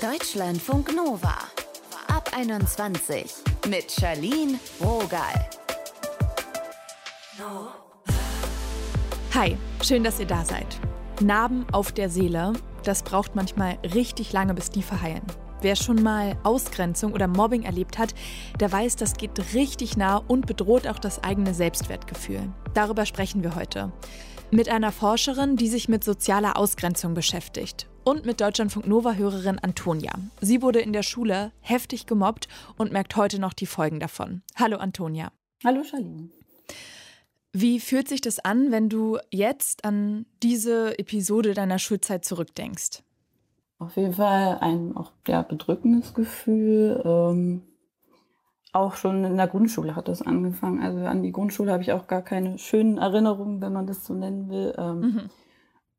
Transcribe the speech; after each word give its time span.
Deutschlandfunk 0.00 0.96
Nova. 0.96 1.36
Ab 2.08 2.30
21 2.34 3.34
mit 3.68 3.92
Charlene 3.92 4.58
Rogal. 4.80 5.50
Hi, 9.34 9.58
schön, 9.82 10.02
dass 10.02 10.18
ihr 10.18 10.26
da 10.26 10.42
seid. 10.42 10.80
Narben 11.20 11.66
auf 11.72 11.92
der 11.92 12.08
Seele, 12.08 12.54
das 12.82 13.02
braucht 13.02 13.36
manchmal 13.36 13.76
richtig 13.94 14.32
lange, 14.32 14.54
bis 14.54 14.70
die 14.70 14.82
verheilen. 14.82 15.26
Wer 15.60 15.76
schon 15.76 16.02
mal 16.02 16.38
Ausgrenzung 16.44 17.12
oder 17.12 17.28
Mobbing 17.28 17.64
erlebt 17.64 17.98
hat, 17.98 18.14
der 18.58 18.72
weiß, 18.72 18.96
das 18.96 19.12
geht 19.18 19.52
richtig 19.52 19.98
nah 19.98 20.16
und 20.16 20.46
bedroht 20.46 20.86
auch 20.86 20.98
das 20.98 21.22
eigene 21.22 21.52
Selbstwertgefühl. 21.52 22.50
Darüber 22.72 23.04
sprechen 23.04 23.42
wir 23.42 23.54
heute. 23.54 23.92
Mit 24.50 24.70
einer 24.70 24.92
Forscherin, 24.92 25.56
die 25.56 25.68
sich 25.68 25.90
mit 25.90 26.04
sozialer 26.04 26.56
Ausgrenzung 26.56 27.12
beschäftigt. 27.12 27.89
Und 28.02 28.24
mit 28.24 28.40
Deutschlandfunk 28.40 28.86
Nova-Hörerin 28.86 29.58
Antonia. 29.58 30.12
Sie 30.40 30.62
wurde 30.62 30.80
in 30.80 30.92
der 30.94 31.02
Schule 31.02 31.52
heftig 31.60 32.06
gemobbt 32.06 32.48
und 32.78 32.92
merkt 32.92 33.14
heute 33.16 33.38
noch 33.38 33.52
die 33.52 33.66
Folgen 33.66 34.00
davon. 34.00 34.42
Hallo 34.56 34.78
Antonia. 34.78 35.30
Hallo 35.62 35.84
Charlene. 35.84 36.30
Wie 37.52 37.78
fühlt 37.78 38.08
sich 38.08 38.20
das 38.22 38.38
an, 38.38 38.70
wenn 38.70 38.88
du 38.88 39.18
jetzt 39.30 39.84
an 39.84 40.24
diese 40.42 40.98
Episode 40.98 41.52
deiner 41.52 41.78
Schulzeit 41.78 42.24
zurückdenkst? 42.24 43.02
Auf 43.78 43.96
jeden 43.96 44.14
Fall 44.14 44.58
ein 44.60 44.96
auch 44.96 45.12
ja, 45.26 45.42
bedrückendes 45.42 46.14
Gefühl. 46.14 47.02
Ähm, 47.04 47.62
auch 48.72 48.94
schon 48.94 49.24
in 49.24 49.36
der 49.36 49.48
Grundschule 49.48 49.94
hat 49.94 50.08
das 50.08 50.22
angefangen. 50.22 50.82
Also 50.82 51.00
an 51.00 51.22
die 51.22 51.32
Grundschule 51.32 51.72
habe 51.72 51.82
ich 51.82 51.92
auch 51.92 52.06
gar 52.06 52.22
keine 52.22 52.58
schönen 52.58 52.98
Erinnerungen, 52.98 53.60
wenn 53.60 53.72
man 53.72 53.86
das 53.86 54.06
so 54.06 54.14
nennen 54.14 54.48
will. 54.48 54.74
Ähm, 54.78 55.00
mhm. 55.00 55.30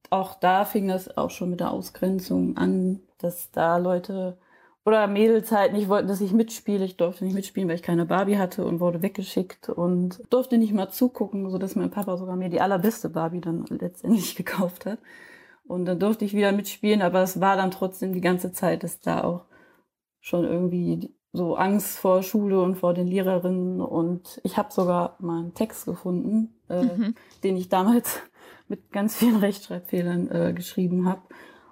Auch 0.10 0.36
da 0.36 0.66
fing 0.66 0.88
das 0.88 1.16
auch 1.18 1.30
schon 1.30 1.52
mit 1.52 1.60
der 1.60 1.72
Ausgrenzung 1.72 2.58
an, 2.58 3.00
dass 3.20 3.52
da 3.52 3.78
Leute 3.78 4.38
oder 4.84 5.08
Mädels 5.08 5.52
halt 5.52 5.73
nicht 5.73 5.90
wollten, 5.90 6.08
dass 6.08 6.22
ich 6.22 6.34
mitspiele. 6.34 6.84
Ich 6.84 6.98
durfte 6.98 7.23
nicht 7.23 7.36
mitspielen, 7.36 7.70
weil 7.70 7.75
ich 7.75 7.84
keine 7.84 8.06
Barbie 8.06 8.38
hatte 8.38 8.66
und 8.66 8.80
wurde 8.80 9.02
weggeschickt 9.02 9.70
und 9.70 10.22
durfte 10.30 10.58
nicht 10.58 10.73
mal 10.73 10.90
zugucken, 10.90 11.50
sodass 11.50 11.75
mein 11.75 11.92
Papa 11.92 12.17
sogar 12.17 12.36
mir 12.36 12.50
die 12.50 12.62
allerbeste 12.62 13.09
Barbie 13.09 13.42
dann 13.42 13.66
letztendlich 13.70 14.36
gekauft 14.38 14.86
hat. 14.86 15.00
Und 15.67 15.86
dann 15.86 16.00
durfte 16.00 16.25
ich 16.25 16.34
wieder 16.34 16.52
mitspielen, 16.52 17.02
aber 17.02 17.22
es 17.22 17.40
war 17.40 17.56
dann 17.56 17.72
trotzdem 17.72 18.14
die 18.14 18.22
ganze 18.22 18.52
Zeit, 18.52 18.84
dass 18.84 19.00
da 19.00 19.23
auch 19.23 19.45
schon 20.20 20.44
irgendwie 20.44 21.14
so 21.31 21.56
Angst 21.56 21.97
vor 21.97 22.23
Schule 22.23 22.62
und 22.62 22.75
vor 22.75 22.94
den 22.94 23.08
Lehrerinnen. 23.08 23.81
Und 23.81 24.42
ich 24.44 24.58
habe 24.58 24.73
sogar 24.73 25.16
mal 25.20 25.40
einen 25.40 25.53
Text 25.53 25.86
gefunden, 25.86 26.59
äh, 26.70 26.84
mhm. 26.84 27.16
den 27.44 27.56
ich 27.56 27.70
damals 27.70 28.20
mit 28.72 28.91
ganz 28.91 29.16
vielen 29.16 29.36
Rechtschreibfehlern 29.41 30.31
äh, 30.31 30.53
geschrieben 30.53 31.08
habe. 31.08 31.22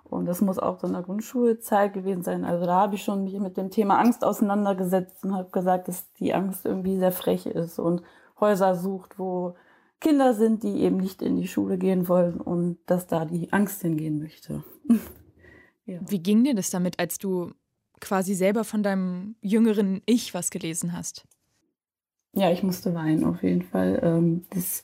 Und 0.03 0.25
das 0.25 0.42
muss 0.42 0.59
auch 0.59 0.80
so 0.80 0.88
in 0.88 0.94
der 0.94 1.03
Grundschulzeit 1.03 1.94
gewesen 1.94 2.23
sein. 2.23 2.44
Also 2.44 2.66
da 2.66 2.75
habe 2.75 2.95
ich 2.95 3.03
schon 3.03 3.23
mich 3.23 3.39
mit 3.39 3.58
dem 3.58 3.69
Thema 3.69 4.00
Angst 4.00 4.23
auseinandergesetzt 4.23 5.23
und 5.23 5.36
habe 5.36 5.50
gesagt, 5.52 5.88
dass 5.88 6.11
die 6.14 6.33
Angst 6.33 6.66
irgendwie 6.66 6.97
sehr 6.97 7.11
frech 7.11 7.45
ist 7.45 7.80
und 7.80 8.02
Häuser 8.39 8.75
sucht, 8.75 9.19
wo 9.19 9.56
Kinder 10.00 10.33
sind, 10.33 10.64
die 10.64 10.81
eben 10.81 10.97
nicht 10.97 11.22
in 11.22 11.36
die 11.36 11.47
Schule 11.47 11.78
gehen 11.78 12.08
wollen 12.08 12.41
und 12.41 12.80
dass 12.86 13.06
da 13.06 13.25
die 13.25 13.52
Angst 13.53 13.81
hingehen 13.81 14.19
möchte. 14.19 14.63
ja. 15.86 16.00
Wie 16.08 16.19
ging 16.19 16.44
dir 16.44 16.56
das 16.56 16.69
damit, 16.69 17.00
als 17.00 17.17
du 17.17 17.52
quasi 18.00 18.34
selber 18.34 18.63
von 18.63 18.81
deinem 18.81 19.36
jüngeren 19.41 20.02
Ich 20.06 20.34
was 20.34 20.50
gelesen 20.50 20.94
hast? 20.94 21.28
Ja, 22.34 22.52
ich 22.52 22.63
musste 22.63 22.94
weinen 22.95 23.25
auf 23.25 23.44
jeden 23.44 23.63
Fall. 23.63 24.00
Ähm, 24.02 24.45
das 24.52 24.84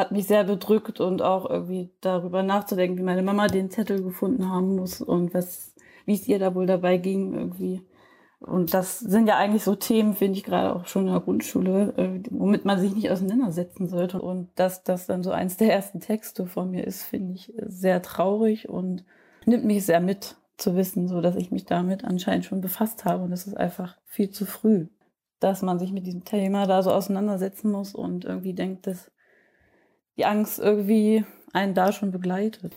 hat 0.00 0.12
mich 0.12 0.26
sehr 0.26 0.44
bedrückt 0.44 1.00
und 1.00 1.22
auch 1.22 1.48
irgendwie 1.48 1.90
darüber 2.00 2.42
nachzudenken, 2.42 2.98
wie 2.98 3.02
meine 3.02 3.22
Mama 3.22 3.46
den 3.46 3.70
Zettel 3.70 4.02
gefunden 4.02 4.48
haben 4.48 4.76
muss 4.76 5.00
und 5.00 5.34
was, 5.34 5.74
wie 6.06 6.14
es 6.14 6.26
ihr 6.26 6.38
da 6.38 6.54
wohl 6.54 6.66
dabei 6.66 6.96
ging 6.96 7.34
irgendwie. 7.34 7.82
Und 8.40 8.72
das 8.72 8.98
sind 8.98 9.26
ja 9.26 9.36
eigentlich 9.36 9.64
so 9.64 9.74
Themen, 9.74 10.14
finde 10.14 10.38
ich, 10.38 10.44
gerade 10.44 10.74
auch 10.74 10.86
schon 10.86 11.06
in 11.06 11.12
der 11.12 11.20
Grundschule, 11.20 11.92
äh, 11.98 12.22
womit 12.30 12.64
man 12.64 12.80
sich 12.80 12.94
nicht 12.94 13.10
auseinandersetzen 13.10 13.86
sollte. 13.86 14.20
Und 14.20 14.48
dass 14.54 14.82
das 14.82 15.06
dann 15.06 15.22
so 15.22 15.30
eins 15.30 15.58
der 15.58 15.72
ersten 15.72 16.00
Texte 16.00 16.46
von 16.46 16.70
mir 16.70 16.86
ist, 16.86 17.02
finde 17.02 17.34
ich 17.34 17.52
sehr 17.58 18.00
traurig 18.00 18.70
und 18.70 19.04
nimmt 19.44 19.66
mich 19.66 19.84
sehr 19.84 20.00
mit 20.00 20.36
zu 20.56 20.74
wissen, 20.74 21.06
so 21.06 21.20
dass 21.20 21.36
ich 21.36 21.50
mich 21.50 21.66
damit 21.66 22.04
anscheinend 22.04 22.46
schon 22.46 22.62
befasst 22.62 23.04
habe. 23.04 23.24
Und 23.24 23.32
es 23.32 23.46
ist 23.46 23.58
einfach 23.58 23.98
viel 24.06 24.30
zu 24.30 24.46
früh, 24.46 24.86
dass 25.38 25.60
man 25.60 25.78
sich 25.78 25.92
mit 25.92 26.06
diesem 26.06 26.24
Thema 26.24 26.66
da 26.66 26.82
so 26.82 26.90
auseinandersetzen 26.92 27.70
muss 27.70 27.94
und 27.94 28.24
irgendwie 28.24 28.54
denkt, 28.54 28.86
dass 28.86 29.10
die 30.16 30.24
Angst 30.24 30.58
irgendwie 30.58 31.24
einen 31.52 31.74
da 31.74 31.92
schon 31.92 32.10
begleitet. 32.10 32.74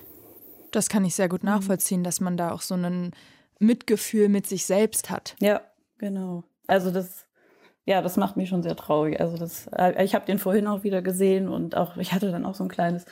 Das 0.72 0.90
kann 0.90 1.06
ich 1.06 1.16
sehr 1.16 1.30
gut 1.30 1.44
mhm. 1.44 1.50
nachvollziehen, 1.50 2.04
dass 2.04 2.20
man 2.20 2.38
da 2.38 2.52
auch 2.52 2.62
so 2.62 2.76
ein 2.76 3.12
Mitgefühl 3.60 4.30
mit 4.30 4.48
sich 4.48 4.66
selbst 4.66 5.10
hat. 5.10 5.36
Ja, 5.40 5.62
genau. 5.98 6.44
Also 6.68 6.92
das, 6.92 7.26
ja, 7.86 8.02
das 8.02 8.18
macht 8.18 8.38
mich 8.38 8.50
schon 8.50 8.64
sehr 8.64 8.76
traurig. 8.76 9.20
Also 9.20 9.38
das, 9.38 9.68
äh, 9.76 10.04
ich 10.04 10.16
habe 10.16 10.26
den 10.26 10.40
vorhin 10.40 10.68
auch 10.68 10.84
wieder 10.84 11.02
gesehen 11.02 11.48
und 11.48 11.76
auch, 11.78 11.98
ich 11.98 12.14
hatte 12.14 12.32
dann 12.32 12.46
auch 12.46 12.56
so 12.56 12.64
ein 12.64 12.70
kleines 12.70 13.06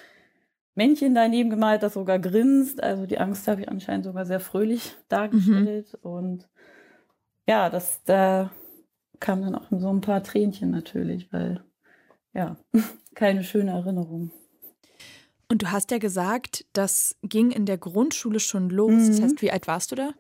Männchen 0.76 1.14
daneben 1.14 1.50
gemalt, 1.50 1.84
das 1.84 1.94
sogar 1.94 2.20
grinst. 2.20 2.82
Also 2.82 3.06
die 3.06 3.20
Angst 3.20 3.48
habe 3.48 3.62
ich 3.62 3.70
anscheinend 3.70 4.06
sogar 4.06 4.26
sehr 4.26 4.40
fröhlich 4.40 4.96
dargestellt. 5.10 5.98
Mhm. 6.02 6.10
Und 6.10 6.50
ja, 7.48 7.70
das, 7.70 8.04
da 8.04 8.52
kam 9.20 9.42
dann 9.42 9.56
auch 9.56 9.68
so 9.70 9.90
ein 9.90 10.02
paar 10.02 10.24
Tränchen 10.24 10.72
natürlich, 10.72 11.32
weil 11.32 11.64
ja, 12.34 12.58
keine 13.16 13.44
schöne 13.44 13.72
Erinnerung. 13.72 14.32
Und 15.50 15.64
du 15.64 15.72
hast 15.72 15.92
ja 15.92 15.98
gesagt, 15.98 16.66
das 16.74 17.18
ging 17.24 17.52
in 17.52 17.66
der 17.66 17.78
Grundschule 17.78 18.40
schon 18.40 18.70
los. 18.70 18.92
Mhm. 18.92 19.08
Das 19.08 19.22
heißt, 19.22 19.42
wie 19.42 19.52
alt 19.52 19.68
warst 19.68 19.92
du 19.92 19.96
da? 19.96 20.12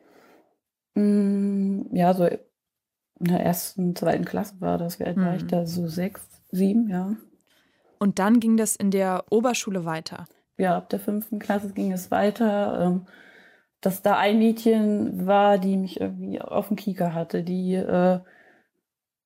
Mm, 0.95 1.95
ja, 1.95 2.13
so 2.13 2.25
in 2.25 2.39
der 3.19 3.39
ersten, 3.39 3.95
zweiten 3.95 4.25
Klasse 4.25 4.55
war 4.59 4.77
das. 4.77 4.99
Wie 4.99 5.05
alt 5.05 5.17
mhm. 5.17 5.25
war 5.25 5.35
ich 5.35 5.43
mhm. 5.43 5.47
da? 5.47 5.65
So 5.65 5.87
sechs, 5.87 6.21
sieben, 6.51 6.89
ja. 6.89 7.15
Und 7.99 8.19
dann 8.19 8.39
ging 8.39 8.57
das 8.57 8.75
in 8.75 8.91
der 8.91 9.25
Oberschule 9.29 9.85
weiter? 9.85 10.27
Ja, 10.57 10.75
ab 10.75 10.89
der 10.89 10.99
fünften 10.99 11.39
Klasse 11.39 11.69
ging 11.69 11.91
es 11.91 12.11
weiter. 12.11 12.81
Ähm, 12.81 13.05
dass 13.79 14.01
da 14.01 14.17
ein 14.17 14.37
Mädchen 14.37 15.25
war, 15.25 15.57
die 15.57 15.77
mich 15.77 15.99
irgendwie 15.99 16.39
auf 16.41 16.67
dem 16.67 16.77
Kieker 16.77 17.13
hatte, 17.13 17.43
die 17.43 17.73
äh, 17.73 18.19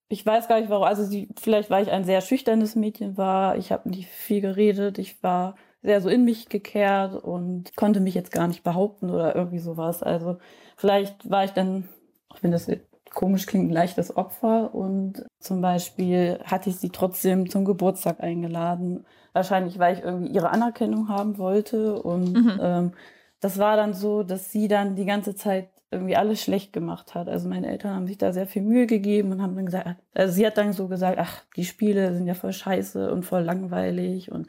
ich 0.08 0.26
weiß 0.26 0.48
gar 0.48 0.60
nicht 0.60 0.70
warum. 0.70 0.84
Also 0.84 1.04
sie, 1.04 1.30
vielleicht 1.40 1.70
weil 1.70 1.84
ich 1.84 1.92
ein 1.92 2.04
sehr 2.04 2.22
schüchternes 2.22 2.76
Mädchen 2.76 3.18
war. 3.18 3.58
Ich 3.58 3.72
habe 3.72 3.90
nicht 3.90 4.08
viel 4.10 4.42
geredet. 4.42 5.00
Ich 5.00 5.22
war 5.24 5.56
sehr 5.82 6.02
so 6.02 6.10
in 6.10 6.24
mich 6.24 6.50
gekehrt 6.50 7.16
und 7.16 7.76
konnte 7.76 8.00
mich 8.00 8.14
jetzt 8.14 8.32
gar 8.32 8.48
nicht 8.48 8.64
behaupten 8.64 9.10
oder 9.10 9.36
irgendwie 9.36 9.60
sowas. 9.60 10.04
Also 10.04 10.38
vielleicht 10.78 11.30
war 11.30 11.44
ich 11.44 11.52
dann, 11.52 11.90
auch 12.30 12.38
wenn 12.42 12.52
das 12.52 12.68
komisch 13.14 13.46
klingt, 13.46 13.70
ein 13.70 13.74
leichtes 13.74 14.16
Opfer. 14.16 14.76
Und 14.76 15.26
zum 15.40 15.62
Beispiel 15.62 16.40
hatte 16.44 16.70
ich 16.70 16.78
sie 16.78 16.90
trotzdem 16.90 17.50
zum 17.50 17.66
Geburtstag 17.66 18.22
eingeladen. 18.22 19.06
Wahrscheinlich, 19.34 19.80
weil 19.80 19.98
ich 19.98 20.04
irgendwie 20.04 20.34
ihre 20.34 20.50
Anerkennung 20.50 21.10
haben 21.10 21.38
wollte. 21.38 22.02
Und 22.02 22.34
mhm. 22.34 22.60
ähm, 22.62 22.92
das 23.40 23.58
war 23.58 23.76
dann 23.76 23.94
so, 23.94 24.24
dass 24.24 24.52
sie 24.52 24.68
dann 24.68 24.96
die 24.96 25.06
ganze 25.06 25.36
Zeit 25.36 25.70
irgendwie 25.96 26.16
alles 26.16 26.42
schlecht 26.42 26.74
gemacht 26.74 27.16
hat. 27.16 27.28
Also 27.28 27.50
meine 27.50 27.68
Eltern 27.68 27.96
haben 27.96 28.08
sich 28.08 28.18
da 28.18 28.34
sehr 28.34 28.48
viel 28.48 28.62
Mühe 28.62 28.88
gegeben 28.88 29.32
und 29.32 29.42
haben 29.42 29.56
dann 29.56 29.66
gesagt, 29.66 29.88
also 30.14 30.34
sie 30.34 30.46
hat 30.46 30.58
dann 30.58 30.74
so 30.74 30.88
gesagt, 30.88 31.18
ach, 31.20 31.44
die 31.56 31.66
Spiele 31.66 32.14
sind 32.14 32.28
ja 32.28 32.34
voll 32.34 32.54
scheiße 32.54 33.12
und 33.12 33.24
voll 33.24 33.42
langweilig 33.42 34.32
und 34.32 34.48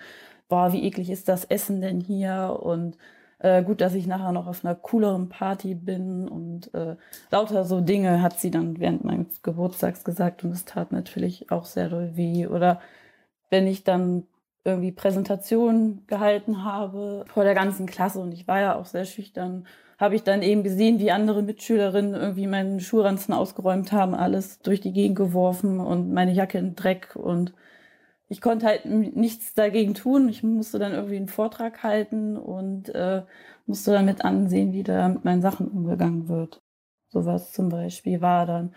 boah, 0.48 0.72
wie 0.72 0.84
eklig 0.84 1.10
ist 1.10 1.28
das 1.28 1.44
Essen 1.44 1.80
denn 1.80 2.00
hier? 2.00 2.58
Und 2.62 2.96
äh, 3.38 3.62
gut, 3.62 3.80
dass 3.80 3.94
ich 3.94 4.06
nachher 4.06 4.32
noch 4.32 4.46
auf 4.46 4.64
einer 4.64 4.74
cooleren 4.74 5.28
Party 5.28 5.74
bin. 5.74 6.28
Und 6.28 6.72
äh, 6.74 6.96
lauter 7.30 7.64
so 7.64 7.80
Dinge 7.80 8.22
hat 8.22 8.38
sie 8.40 8.50
dann 8.50 8.78
während 8.80 9.04
meines 9.04 9.42
Geburtstags 9.42 10.04
gesagt. 10.04 10.44
Und 10.44 10.52
es 10.52 10.64
tat 10.64 10.92
natürlich 10.92 11.50
auch 11.50 11.64
sehr 11.64 11.88
doll 11.88 12.16
weh. 12.16 12.46
Oder 12.46 12.80
wenn 13.50 13.66
ich 13.66 13.84
dann 13.84 14.24
irgendwie 14.64 14.92
Präsentationen 14.92 16.06
gehalten 16.06 16.64
habe 16.64 17.24
vor 17.28 17.44
der 17.44 17.54
ganzen 17.54 17.86
Klasse. 17.86 18.20
Und 18.20 18.32
ich 18.32 18.48
war 18.48 18.60
ja 18.60 18.74
auch 18.76 18.86
sehr 18.86 19.04
schüchtern 19.04 19.66
habe 19.98 20.14
ich 20.14 20.22
dann 20.22 20.42
eben 20.42 20.62
gesehen, 20.62 20.98
wie 20.98 21.10
andere 21.10 21.42
Mitschülerinnen 21.42 22.14
irgendwie 22.14 22.46
meinen 22.46 22.80
Schulranzen 22.80 23.32
ausgeräumt 23.32 23.92
haben, 23.92 24.14
alles 24.14 24.60
durch 24.60 24.80
die 24.80 24.92
Gegend 24.92 25.16
geworfen 25.16 25.80
und 25.80 26.12
meine 26.12 26.32
Jacke 26.32 26.58
in 26.58 26.74
Dreck 26.74 27.16
und 27.16 27.54
ich 28.28 28.40
konnte 28.40 28.66
halt 28.66 28.84
nichts 28.86 29.54
dagegen 29.54 29.94
tun. 29.94 30.28
Ich 30.28 30.42
musste 30.42 30.78
dann 30.78 30.92
irgendwie 30.92 31.16
einen 31.16 31.28
Vortrag 31.28 31.82
halten 31.84 32.36
und 32.36 32.88
äh, 32.94 33.22
musste 33.66 33.92
dann 33.92 34.04
mit 34.04 34.24
ansehen, 34.24 34.72
wie 34.72 34.82
da 34.82 35.08
mit 35.08 35.24
meinen 35.24 35.42
Sachen 35.42 35.68
umgegangen 35.68 36.28
wird. 36.28 36.60
Sowas 37.08 37.52
zum 37.52 37.68
Beispiel 37.68 38.20
war 38.20 38.46
dann, 38.46 38.74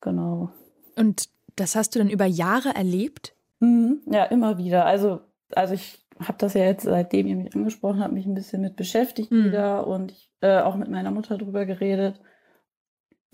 genau. 0.00 0.50
Und 0.96 1.28
das 1.54 1.76
hast 1.76 1.94
du 1.94 2.00
dann 2.00 2.10
über 2.10 2.26
Jahre 2.26 2.74
erlebt? 2.74 3.34
Mhm, 3.60 4.00
ja, 4.06 4.24
immer 4.24 4.58
wieder. 4.58 4.84
Also, 4.84 5.20
also 5.54 5.74
ich 5.74 6.04
habe 6.18 6.38
das 6.38 6.54
ja 6.54 6.64
jetzt, 6.64 6.82
seitdem 6.82 7.28
ihr 7.28 7.36
mich 7.36 7.54
angesprochen 7.54 8.00
habt, 8.00 8.12
mich 8.12 8.26
ein 8.26 8.34
bisschen 8.34 8.62
mit 8.62 8.74
beschäftigt 8.74 9.30
mhm. 9.30 9.44
wieder 9.44 9.86
und 9.86 10.10
ich 10.10 10.27
äh, 10.40 10.60
auch 10.60 10.76
mit 10.76 10.88
meiner 10.88 11.10
Mutter 11.10 11.38
drüber 11.38 11.66
geredet. 11.66 12.20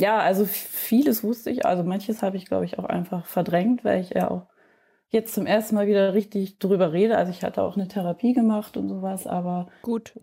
Ja, 0.01 0.19
also 0.19 0.45
vieles 0.45 1.23
wusste 1.23 1.51
ich, 1.51 1.65
also 1.65 1.85
manches 1.85 2.23
habe 2.23 2.37
ich, 2.37 2.47
glaube 2.47 2.65
ich, 2.65 2.79
auch 2.79 2.85
einfach 2.85 3.27
verdrängt, 3.27 3.85
weil 3.85 4.01
ich 4.01 4.11
ja 4.11 4.31
auch 4.31 4.49
jetzt 5.11 5.35
zum 5.35 5.47
ersten 5.47 5.77
Mal 5.77 5.87
wieder 5.87 6.15
richtig 6.15 6.59
drüber 6.59 6.93
rede. 6.93 7.17
Also 7.17 7.31
ich 7.31 7.43
hatte 7.43 7.63
auch 7.63 7.77
eine 7.77 7.89
Therapie 7.89 8.35
gemacht 8.35 8.77
und 8.77 8.89
sowas, 8.89 9.27
aber 9.27 9.69
gut. 9.83 10.19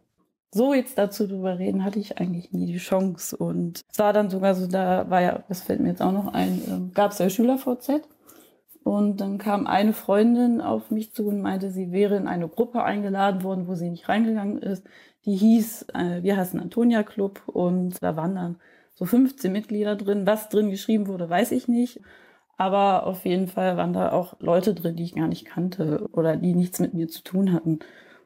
so 0.53 0.73
jetzt 0.73 0.97
dazu 0.97 1.25
drüber 1.27 1.57
reden, 1.57 1.85
hatte 1.85 1.99
ich 1.99 2.17
eigentlich 2.19 2.51
nie 2.51 2.65
die 2.65 2.77
Chance. 2.77 3.37
Und 3.37 3.81
es 3.89 3.97
war 3.99 4.11
dann 4.11 4.29
sogar 4.29 4.55
so, 4.55 4.67
da 4.67 5.09
war 5.09 5.21
ja, 5.21 5.43
das 5.47 5.61
fällt 5.61 5.79
mir 5.79 5.89
jetzt 5.89 6.01
auch 6.01 6.11
noch 6.11 6.33
ein, 6.33 6.89
äh, 6.89 6.93
gab 6.93 7.11
es 7.11 7.19
ja 7.19 7.29
Schüler-VZ. 7.29 8.01
Und 8.83 9.21
dann 9.21 9.37
kam 9.37 9.67
eine 9.67 9.93
Freundin 9.93 10.59
auf 10.59 10.89
mich 10.89 11.13
zu 11.13 11.27
und 11.27 11.41
meinte, 11.41 11.69
sie 11.69 11.91
wäre 11.91 12.15
in 12.15 12.27
eine 12.27 12.47
Gruppe 12.47 12.83
eingeladen 12.83 13.43
worden, 13.43 13.67
wo 13.67 13.75
sie 13.75 13.89
nicht 13.89 14.09
reingegangen 14.09 14.57
ist. 14.57 14.87
Die 15.25 15.35
hieß, 15.35 15.87
äh, 15.93 16.23
wir 16.23 16.35
heißen 16.37 16.59
Antonia 16.59 17.03
Club 17.03 17.43
und 17.45 18.01
da 18.01 18.15
waren 18.15 18.35
dann 18.35 18.55
so 18.95 19.05
15 19.05 19.51
Mitglieder 19.51 19.95
drin. 19.95 20.25
Was 20.25 20.49
drin 20.49 20.71
geschrieben 20.71 21.07
wurde, 21.07 21.29
weiß 21.29 21.51
ich 21.51 21.67
nicht. 21.67 22.01
Aber 22.57 23.07
auf 23.07 23.25
jeden 23.25 23.47
Fall 23.47 23.77
waren 23.77 23.93
da 23.93 24.11
auch 24.11 24.39
Leute 24.39 24.73
drin, 24.73 24.95
die 24.95 25.03
ich 25.03 25.15
gar 25.15 25.27
nicht 25.27 25.45
kannte 25.45 26.07
oder 26.11 26.37
die 26.37 26.53
nichts 26.53 26.79
mit 26.79 26.93
mir 26.93 27.07
zu 27.07 27.23
tun 27.23 27.53
hatten. 27.53 27.79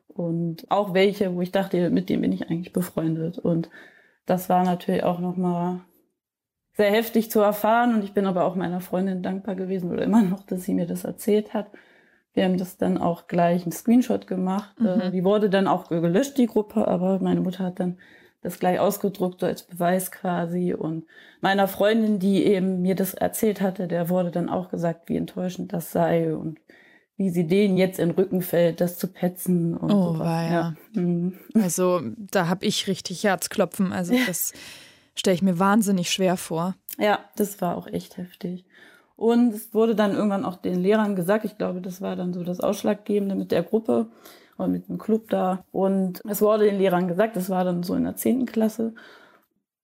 Und 0.07 0.69
auch 0.71 0.93
welche, 0.93 1.35
wo 1.35 1.41
ich 1.41 1.51
dachte, 1.51 1.89
mit 1.89 2.09
denen 2.09 2.21
bin 2.21 2.31
ich 2.31 2.49
eigentlich 2.49 2.73
befreundet. 2.73 3.37
Und 3.39 3.69
das 4.25 4.49
war 4.49 4.63
natürlich 4.63 5.03
auch 5.03 5.19
nochmal 5.19 5.81
sehr 6.75 6.91
heftig 6.91 7.31
zu 7.31 7.39
erfahren 7.39 7.95
und 7.95 8.03
ich 8.03 8.13
bin 8.13 8.25
aber 8.25 8.43
auch 8.43 8.55
meiner 8.55 8.81
Freundin 8.81 9.23
dankbar 9.23 9.55
gewesen 9.55 9.91
oder 9.91 10.03
immer 10.03 10.21
noch, 10.21 10.43
dass 10.43 10.63
sie 10.63 10.73
mir 10.73 10.85
das 10.85 11.05
erzählt 11.05 11.53
hat. 11.53 11.67
Wir 12.33 12.43
haben 12.43 12.57
das 12.57 12.77
dann 12.77 12.97
auch 12.97 13.27
gleich 13.27 13.63
einen 13.63 13.71
Screenshot 13.71 14.27
gemacht. 14.27 14.77
Mhm. 14.79 14.87
Äh, 14.87 15.11
die 15.11 15.23
wurde 15.23 15.49
dann 15.49 15.67
auch 15.67 15.87
gelöscht, 15.87 16.37
die 16.37 16.47
Gruppe, 16.47 16.87
aber 16.87 17.19
meine 17.19 17.39
Mutter 17.39 17.63
hat 17.63 17.79
dann 17.79 17.97
das 18.41 18.59
gleich 18.59 18.79
ausgedruckt, 18.79 19.39
so 19.39 19.45
als 19.45 19.63
Beweis 19.63 20.11
quasi. 20.11 20.73
Und 20.73 21.05
meiner 21.39 21.67
Freundin, 21.69 22.19
die 22.19 22.43
eben 22.45 22.81
mir 22.81 22.95
das 22.95 23.13
erzählt 23.13 23.61
hatte, 23.61 23.87
der 23.87 24.09
wurde 24.09 24.31
dann 24.31 24.49
auch 24.49 24.69
gesagt, 24.69 25.07
wie 25.07 25.15
enttäuschend 25.15 25.71
das 25.71 25.91
sei 25.91 26.35
und 26.35 26.59
wie 27.17 27.29
sie 27.29 27.47
denen 27.47 27.77
jetzt 27.77 27.97
in 27.97 28.09
den 28.09 28.15
Rücken 28.15 28.41
fällt, 28.41 28.81
das 28.81 28.97
zu 28.97 29.07
petzen. 29.07 29.75
Und 29.75 29.91
oh, 29.91 30.17
so. 30.17 30.23
ja. 30.23 30.75
Mhm. 30.93 31.39
Also 31.53 32.01
da 32.17 32.49
habe 32.49 32.65
ich 32.65 32.87
richtig 32.87 33.23
Herzklopfen. 33.23 33.93
Also 33.93 34.13
das 34.27 34.51
stelle 35.15 35.35
ich 35.35 35.41
mir 35.41 35.59
wahnsinnig 35.59 36.11
schwer 36.11 36.37
vor. 36.37 36.75
Ja, 36.97 37.19
das 37.35 37.61
war 37.61 37.77
auch 37.77 37.87
echt 37.87 38.17
heftig. 38.17 38.65
Und 39.15 39.53
es 39.53 39.73
wurde 39.73 39.95
dann 39.95 40.13
irgendwann 40.13 40.45
auch 40.45 40.57
den 40.57 40.81
Lehrern 40.81 41.15
gesagt, 41.15 41.45
ich 41.45 41.57
glaube, 41.57 41.81
das 41.81 42.01
war 42.01 42.15
dann 42.15 42.33
so 42.33 42.43
das 42.43 42.59
Ausschlaggebende 42.59 43.35
mit 43.35 43.51
der 43.51 43.63
Gruppe 43.63 44.07
oder 44.57 44.67
mit 44.67 44.89
dem 44.89 44.97
Club 44.97 45.29
da. 45.29 45.63
Und 45.71 46.21
es 46.27 46.41
wurde 46.41 46.65
den 46.65 46.77
Lehrern 46.77 47.07
gesagt, 47.07 47.35
das 47.35 47.49
war 47.49 47.63
dann 47.63 47.83
so 47.83 47.95
in 47.95 48.03
der 48.03 48.15
zehnten 48.15 48.45
Klasse. 48.45 48.93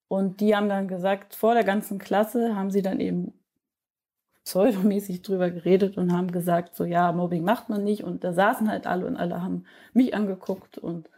Und 0.07 0.41
die 0.41 0.55
haben 0.55 0.67
dann 0.67 0.89
gesagt, 0.89 1.35
vor 1.35 1.53
der 1.53 1.63
ganzen 1.63 1.97
Klasse 1.97 2.55
haben 2.55 2.71
sie 2.71 2.81
dann 2.81 2.99
eben 2.99 3.33
pseudomäßig 4.43 5.21
drüber 5.21 5.49
geredet 5.49 5.97
und 5.97 6.11
haben 6.11 6.31
gesagt, 6.31 6.75
so 6.75 6.83
ja, 6.83 7.11
Mobbing 7.13 7.43
macht 7.43 7.69
man 7.69 7.83
nicht. 7.85 8.03
Und 8.03 8.25
da 8.25 8.33
saßen 8.33 8.69
halt 8.69 8.87
alle 8.87 9.05
und 9.05 9.15
alle 9.15 9.41
haben 9.41 9.65
mich 9.93 10.13
angeguckt 10.13 10.77
und 10.77 11.09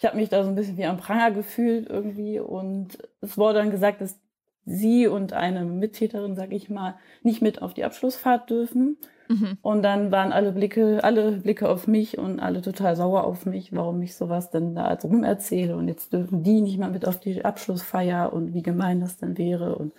ich 0.00 0.06
habe 0.06 0.16
mich 0.16 0.30
da 0.30 0.42
so 0.42 0.48
ein 0.48 0.54
bisschen 0.54 0.78
wie 0.78 0.86
am 0.86 0.96
Pranger 0.96 1.30
gefühlt 1.30 1.90
irgendwie 1.90 2.40
und 2.40 2.96
es 3.20 3.36
wurde 3.36 3.58
dann 3.58 3.70
gesagt, 3.70 4.00
dass 4.00 4.18
sie 4.64 5.06
und 5.06 5.34
eine 5.34 5.66
Mittäterin, 5.66 6.36
sag 6.36 6.52
ich 6.52 6.70
mal, 6.70 6.94
nicht 7.22 7.42
mit 7.42 7.60
auf 7.60 7.74
die 7.74 7.84
Abschlussfahrt 7.84 8.48
dürfen. 8.48 8.96
Mhm. 9.28 9.58
Und 9.60 9.82
dann 9.82 10.10
waren 10.10 10.32
alle 10.32 10.52
Blicke, 10.52 11.04
alle 11.04 11.32
Blicke 11.32 11.68
auf 11.68 11.86
mich 11.86 12.16
und 12.16 12.40
alle 12.40 12.62
total 12.62 12.96
sauer 12.96 13.24
auf 13.24 13.44
mich, 13.44 13.74
warum 13.74 14.00
ich 14.00 14.16
sowas 14.16 14.50
denn 14.50 14.74
da 14.74 14.86
als 14.86 15.04
rum 15.04 15.22
erzähle. 15.22 15.76
Und 15.76 15.86
jetzt 15.86 16.14
dürfen 16.14 16.42
die 16.42 16.62
nicht 16.62 16.78
mal 16.78 16.90
mit 16.90 17.06
auf 17.06 17.20
die 17.20 17.44
Abschlussfeier 17.44 18.32
und 18.32 18.54
wie 18.54 18.62
gemein 18.62 19.00
das 19.00 19.18
denn 19.18 19.36
wäre. 19.36 19.76
Und 19.76 19.92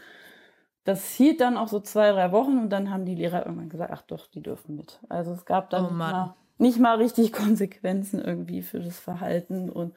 das 0.84 1.12
hielt 1.14 1.42
dann 1.42 1.58
auch 1.58 1.68
so 1.68 1.80
zwei, 1.80 2.12
drei 2.12 2.32
Wochen 2.32 2.58
und 2.58 2.70
dann 2.72 2.90
haben 2.90 3.06
die 3.06 3.16
Lehrer 3.16 3.46
irgendwann 3.46 3.70
gesagt, 3.70 3.92
ach 3.94 4.02
doch, 4.02 4.26
die 4.26 4.42
dürfen 4.42 4.76
mit. 4.76 5.00
Also 5.10 5.32
es 5.32 5.46
gab 5.46 5.70
dann 5.70 5.86
oh 5.92 5.94
mal 5.94 6.34
nicht 6.62 6.80
mal 6.80 6.98
richtig 6.98 7.34
Konsequenzen 7.34 8.22
irgendwie 8.22 8.62
für 8.62 8.80
das 8.80 9.00
Verhalten. 9.00 9.70
Und 9.70 9.94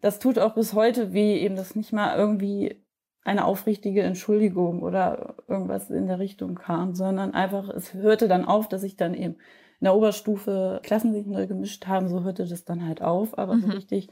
das 0.00 0.18
tut 0.18 0.38
auch 0.38 0.54
bis 0.54 0.72
heute 0.72 1.12
weh, 1.12 1.38
eben 1.38 1.56
dass 1.56 1.76
nicht 1.76 1.92
mal 1.92 2.16
irgendwie 2.16 2.82
eine 3.24 3.44
aufrichtige 3.44 4.02
Entschuldigung 4.02 4.82
oder 4.82 5.34
irgendwas 5.48 5.90
in 5.90 6.06
der 6.06 6.18
Richtung 6.18 6.54
kam, 6.54 6.94
sondern 6.94 7.34
einfach, 7.34 7.68
es 7.68 7.92
hörte 7.92 8.26
dann 8.26 8.46
auf, 8.46 8.68
dass 8.68 8.82
ich 8.82 8.96
dann 8.96 9.12
eben 9.12 9.34
in 9.80 9.84
der 9.84 9.94
Oberstufe 9.94 10.80
Klassen 10.82 11.12
sich 11.12 11.26
neu 11.26 11.46
gemischt 11.46 11.86
haben, 11.86 12.08
so 12.08 12.24
hörte 12.24 12.46
das 12.46 12.64
dann 12.64 12.86
halt 12.86 13.02
auf, 13.02 13.36
aber 13.36 13.56
mhm. 13.56 13.60
so 13.60 13.66
richtig 13.68 14.08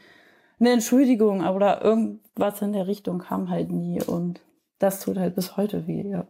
eine 0.61 0.71
Entschuldigung 0.73 1.47
oder 1.47 1.83
irgendwas 1.83 2.61
in 2.61 2.73
der 2.73 2.87
Richtung 2.87 3.19
kam 3.19 3.49
halt 3.49 3.71
nie 3.71 4.03
und 4.03 4.41
das 4.79 5.01
tut 5.01 5.17
halt 5.17 5.35
bis 5.35 5.57
heute 5.57 5.87
weh, 5.87 6.09
ja. 6.09 6.27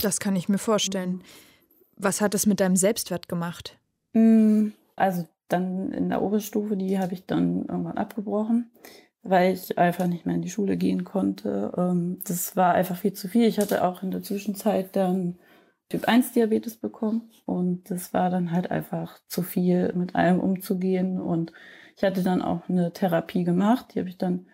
Das 0.00 0.20
kann 0.20 0.36
ich 0.36 0.48
mir 0.48 0.58
vorstellen. 0.58 1.22
Was 1.96 2.20
hat 2.20 2.34
es 2.34 2.46
mit 2.46 2.60
deinem 2.60 2.76
Selbstwert 2.76 3.28
gemacht? 3.28 3.78
Mm, 4.12 4.68
also 4.96 5.26
dann 5.48 5.92
in 5.92 6.08
der 6.08 6.22
Oberstufe, 6.22 6.76
die 6.76 6.98
habe 6.98 7.14
ich 7.14 7.26
dann 7.26 7.66
irgendwann 7.66 7.98
abgebrochen, 7.98 8.70
weil 9.22 9.52
ich 9.54 9.78
einfach 9.78 10.06
nicht 10.06 10.26
mehr 10.26 10.34
in 10.34 10.42
die 10.42 10.50
Schule 10.50 10.76
gehen 10.76 11.04
konnte. 11.04 11.72
Ähm, 11.76 12.18
das 12.24 12.56
war 12.56 12.74
einfach 12.74 12.96
viel 12.96 13.12
zu 13.12 13.28
viel. 13.28 13.46
Ich 13.46 13.58
hatte 13.58 13.84
auch 13.84 14.02
in 14.02 14.10
der 14.10 14.22
Zwischenzeit 14.22 14.96
dann 14.96 15.38
Typ 15.88 16.08
1 16.08 16.32
Diabetes 16.32 16.76
bekommen 16.76 17.30
und 17.44 17.90
das 17.90 18.14
war 18.14 18.30
dann 18.30 18.50
halt 18.50 18.70
einfach 18.70 19.18
zu 19.28 19.42
viel, 19.42 19.92
mit 19.94 20.14
allem 20.14 20.40
umzugehen. 20.40 21.20
Und 21.20 21.52
ich 21.96 22.02
hatte 22.02 22.22
dann 22.22 22.40
auch 22.40 22.68
eine 22.68 22.92
Therapie 22.92 23.44
gemacht, 23.44 23.94
die 23.94 23.98
habe 23.98 24.08
ich 24.08 24.16
dann, 24.16 24.46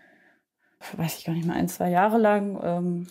weiß 0.97 1.19
ich 1.19 1.25
gar 1.25 1.35
nicht 1.35 1.47
mehr, 1.47 1.55
ein, 1.55 1.69
zwei 1.69 1.91
Jahre 1.91 2.19
lang 2.19 2.59
ähm, 2.63 3.07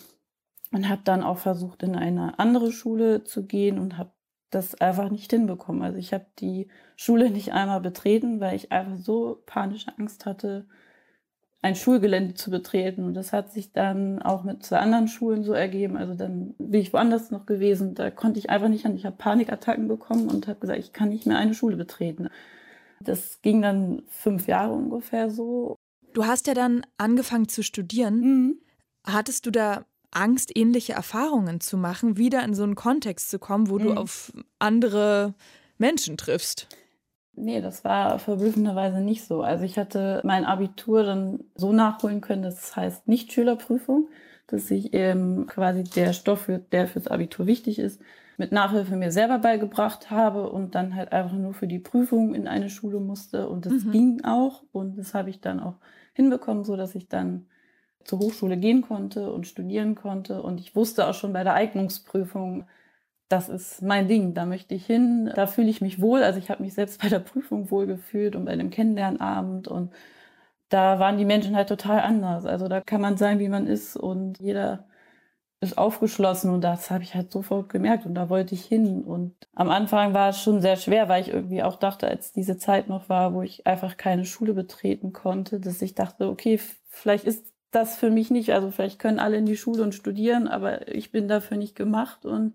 und 0.72 0.88
habe 0.90 1.00
dann 1.04 1.22
auch 1.22 1.38
versucht, 1.38 1.82
in 1.82 1.96
eine 1.96 2.38
andere 2.38 2.70
Schule 2.70 3.24
zu 3.24 3.46
gehen 3.46 3.78
und 3.78 3.96
habe 3.96 4.10
das 4.50 4.74
einfach 4.76 5.10
nicht 5.10 5.30
hinbekommen. 5.30 5.82
Also 5.82 5.98
ich 5.98 6.12
habe 6.12 6.26
die 6.38 6.68
Schule 6.96 7.30
nicht 7.30 7.52
einmal 7.52 7.80
betreten, 7.80 8.40
weil 8.40 8.56
ich 8.56 8.72
einfach 8.72 8.96
so 8.98 9.42
panische 9.46 9.96
Angst 9.98 10.26
hatte, 10.26 10.66
ein 11.60 11.74
Schulgelände 11.74 12.34
zu 12.34 12.50
betreten. 12.50 13.04
Und 13.04 13.14
das 13.14 13.32
hat 13.32 13.52
sich 13.52 13.72
dann 13.72 14.22
auch 14.22 14.44
mit 14.44 14.62
zwei 14.62 14.78
anderen 14.78 15.08
Schulen 15.08 15.42
so 15.42 15.52
ergeben. 15.52 15.96
Also 15.96 16.14
dann 16.14 16.54
bin 16.58 16.80
ich 16.80 16.92
woanders 16.92 17.30
noch 17.30 17.46
gewesen. 17.46 17.94
Da 17.94 18.10
konnte 18.10 18.38
ich 18.38 18.48
einfach 18.48 18.68
nicht 18.68 18.86
an. 18.86 18.94
Ich 18.94 19.04
habe 19.04 19.16
Panikattacken 19.16 19.88
bekommen 19.88 20.28
und 20.28 20.46
habe 20.46 20.60
gesagt, 20.60 20.78
ich 20.78 20.92
kann 20.92 21.08
nicht 21.08 21.26
mehr 21.26 21.38
eine 21.38 21.54
Schule 21.54 21.76
betreten. 21.76 22.28
Das 23.00 23.42
ging 23.42 23.62
dann 23.62 24.02
fünf 24.06 24.46
Jahre 24.46 24.72
ungefähr 24.72 25.30
so. 25.30 25.76
Du 26.14 26.26
hast 26.26 26.46
ja 26.46 26.54
dann 26.54 26.86
angefangen 26.96 27.48
zu 27.48 27.62
studieren. 27.62 28.20
Mhm. 28.20 28.60
Hattest 29.04 29.46
du 29.46 29.50
da 29.50 29.84
Angst, 30.10 30.56
ähnliche 30.56 30.94
Erfahrungen 30.94 31.60
zu 31.60 31.76
machen, 31.76 32.16
wieder 32.16 32.44
in 32.44 32.54
so 32.54 32.62
einen 32.62 32.74
Kontext 32.74 33.30
zu 33.30 33.38
kommen, 33.38 33.68
wo 33.68 33.78
mhm. 33.78 33.82
du 33.82 33.94
auf 33.94 34.32
andere 34.58 35.34
Menschen 35.78 36.16
triffst? 36.16 36.68
Nee, 37.34 37.60
das 37.60 37.84
war 37.84 38.18
verblüffenderweise 38.18 39.00
nicht 39.00 39.24
so. 39.24 39.42
Also 39.42 39.64
ich 39.64 39.78
hatte 39.78 40.20
mein 40.24 40.44
Abitur 40.44 41.04
dann 41.04 41.44
so 41.54 41.72
nachholen 41.72 42.20
können, 42.20 42.42
das 42.42 42.74
heißt 42.74 43.06
nicht 43.06 43.32
Schülerprüfung, 43.32 44.08
dass 44.48 44.70
ich 44.70 44.92
eben 44.92 45.46
quasi 45.46 45.84
der 45.84 46.12
Stoff, 46.12 46.50
der 46.72 46.88
fürs 46.88 47.06
Abitur 47.06 47.46
wichtig 47.46 47.78
ist, 47.78 48.00
mit 48.38 48.52
Nachhilfe 48.52 48.96
mir 48.96 49.12
selber 49.12 49.38
beigebracht 49.38 50.10
habe 50.10 50.48
und 50.48 50.74
dann 50.74 50.94
halt 50.94 51.12
einfach 51.12 51.36
nur 51.36 51.54
für 51.54 51.66
die 51.66 51.80
Prüfung 51.80 52.34
in 52.34 52.48
eine 52.48 52.70
Schule 52.70 53.00
musste. 53.00 53.48
Und 53.48 53.66
das 53.66 53.84
mhm. 53.84 53.90
ging 53.90 54.24
auch. 54.24 54.62
Und 54.72 54.96
das 54.96 55.12
habe 55.12 55.28
ich 55.30 55.40
dann 55.40 55.60
auch 55.60 55.74
hinbekommen, 56.14 56.64
so 56.64 56.76
dass 56.76 56.94
ich 56.94 57.08
dann 57.08 57.46
zur 58.08 58.20
Hochschule 58.20 58.56
gehen 58.56 58.82
konnte 58.82 59.30
und 59.30 59.46
studieren 59.46 59.94
konnte. 59.94 60.42
Und 60.42 60.60
ich 60.60 60.74
wusste 60.74 61.06
auch 61.06 61.14
schon 61.14 61.32
bei 61.34 61.44
der 61.44 61.54
Eignungsprüfung, 61.54 62.66
das 63.28 63.50
ist 63.50 63.82
mein 63.82 64.08
Ding, 64.08 64.32
da 64.32 64.46
möchte 64.46 64.74
ich 64.74 64.86
hin, 64.86 65.30
da 65.34 65.46
fühle 65.46 65.68
ich 65.68 65.82
mich 65.82 66.00
wohl. 66.00 66.22
Also 66.22 66.38
ich 66.38 66.50
habe 66.50 66.62
mich 66.62 66.74
selbst 66.74 67.00
bei 67.02 67.08
der 67.08 67.20
Prüfung 67.20 67.70
wohl 67.70 67.86
gefühlt 67.86 68.34
und 68.34 68.46
bei 68.46 68.56
dem 68.56 68.70
Kennenlernabend 68.70 69.68
und 69.68 69.92
da 70.70 70.98
waren 70.98 71.18
die 71.18 71.24
Menschen 71.24 71.56
halt 71.56 71.68
total 71.68 72.00
anders. 72.00 72.46
Also 72.46 72.68
da 72.68 72.80
kann 72.80 73.00
man 73.00 73.16
sein, 73.18 73.38
wie 73.38 73.48
man 73.48 73.66
ist 73.66 73.96
und 73.96 74.38
jeder 74.40 74.86
ist 75.60 75.76
aufgeschlossen 75.76 76.50
und 76.52 76.62
das 76.62 76.90
habe 76.90 77.02
ich 77.04 77.14
halt 77.14 77.32
sofort 77.32 77.68
gemerkt 77.68 78.06
und 78.06 78.14
da 78.14 78.30
wollte 78.30 78.54
ich 78.54 78.64
hin. 78.64 79.02
Und 79.02 79.34
am 79.54 79.70
Anfang 79.70 80.14
war 80.14 80.30
es 80.30 80.40
schon 80.40 80.62
sehr 80.62 80.76
schwer, 80.76 81.08
weil 81.08 81.22
ich 81.22 81.28
irgendwie 81.30 81.62
auch 81.62 81.76
dachte, 81.76 82.08
als 82.08 82.32
diese 82.32 82.58
Zeit 82.58 82.88
noch 82.88 83.08
war, 83.08 83.34
wo 83.34 83.42
ich 83.42 83.66
einfach 83.66 83.96
keine 83.96 84.24
Schule 84.24 84.54
betreten 84.54 85.12
konnte, 85.12 85.60
dass 85.60 85.82
ich 85.82 85.94
dachte, 85.94 86.28
okay, 86.28 86.60
vielleicht 86.88 87.24
ist 87.24 87.52
das 87.70 87.96
für 87.96 88.10
mich 88.10 88.30
nicht. 88.30 88.52
Also 88.52 88.70
vielleicht 88.70 88.98
können 88.98 89.18
alle 89.18 89.36
in 89.36 89.46
die 89.46 89.56
Schule 89.56 89.82
und 89.82 89.94
studieren, 89.94 90.48
aber 90.48 90.88
ich 90.88 91.12
bin 91.12 91.28
dafür 91.28 91.56
nicht 91.56 91.74
gemacht 91.74 92.24
und 92.24 92.54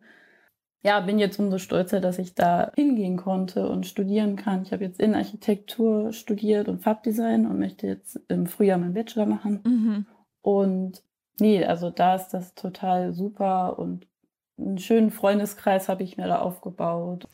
ja, 0.86 1.00
bin 1.00 1.18
jetzt 1.18 1.40
umso 1.40 1.60
stolzer, 1.60 2.02
dass 2.02 2.20
ich 2.20 2.36
da 2.36 2.72
hingehen 2.76 3.16
konnte 3.16 3.70
und 3.70 3.86
studieren 3.86 4.36
kann. 4.36 4.64
Ich 4.64 4.74
habe 4.74 4.84
jetzt 4.84 5.00
Innenarchitektur 5.00 6.12
studiert 6.12 6.68
und 6.68 6.84
Farbdesign 6.84 7.46
und 7.46 7.58
möchte 7.58 7.88
jetzt 7.88 8.20
im 8.28 8.48
Frühjahr 8.48 8.78
meinen 8.78 8.94
Bachelor 8.94 9.26
machen. 9.26 9.62
Mhm. 9.64 10.06
Und 10.42 11.02
nee, 11.40 11.64
also 11.64 11.90
da 11.90 12.16
ist 12.16 12.30
das 12.30 12.54
total 12.54 13.14
super 13.14 13.80
und 13.80 14.08
einen 14.58 14.78
schönen 14.78 15.10
Freundeskreis 15.10 15.88
habe 15.88 16.04
ich 16.04 16.18
mir 16.18 16.28
da 16.28 16.40
aufgebaut. 16.40 17.28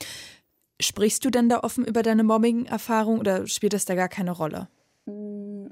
Sprichst 0.80 1.26
du 1.26 1.32
denn 1.32 1.50
da 1.50 1.60
offen 1.62 1.86
über 1.86 2.04
deine 2.04 2.24
Mobbing-Erfahrung 2.24 3.20
oder 3.20 3.48
spielt 3.48 3.74
das 3.74 3.86
da 3.86 3.96
gar 3.96 4.10
keine 4.10 4.32
Rolle? 4.32 4.68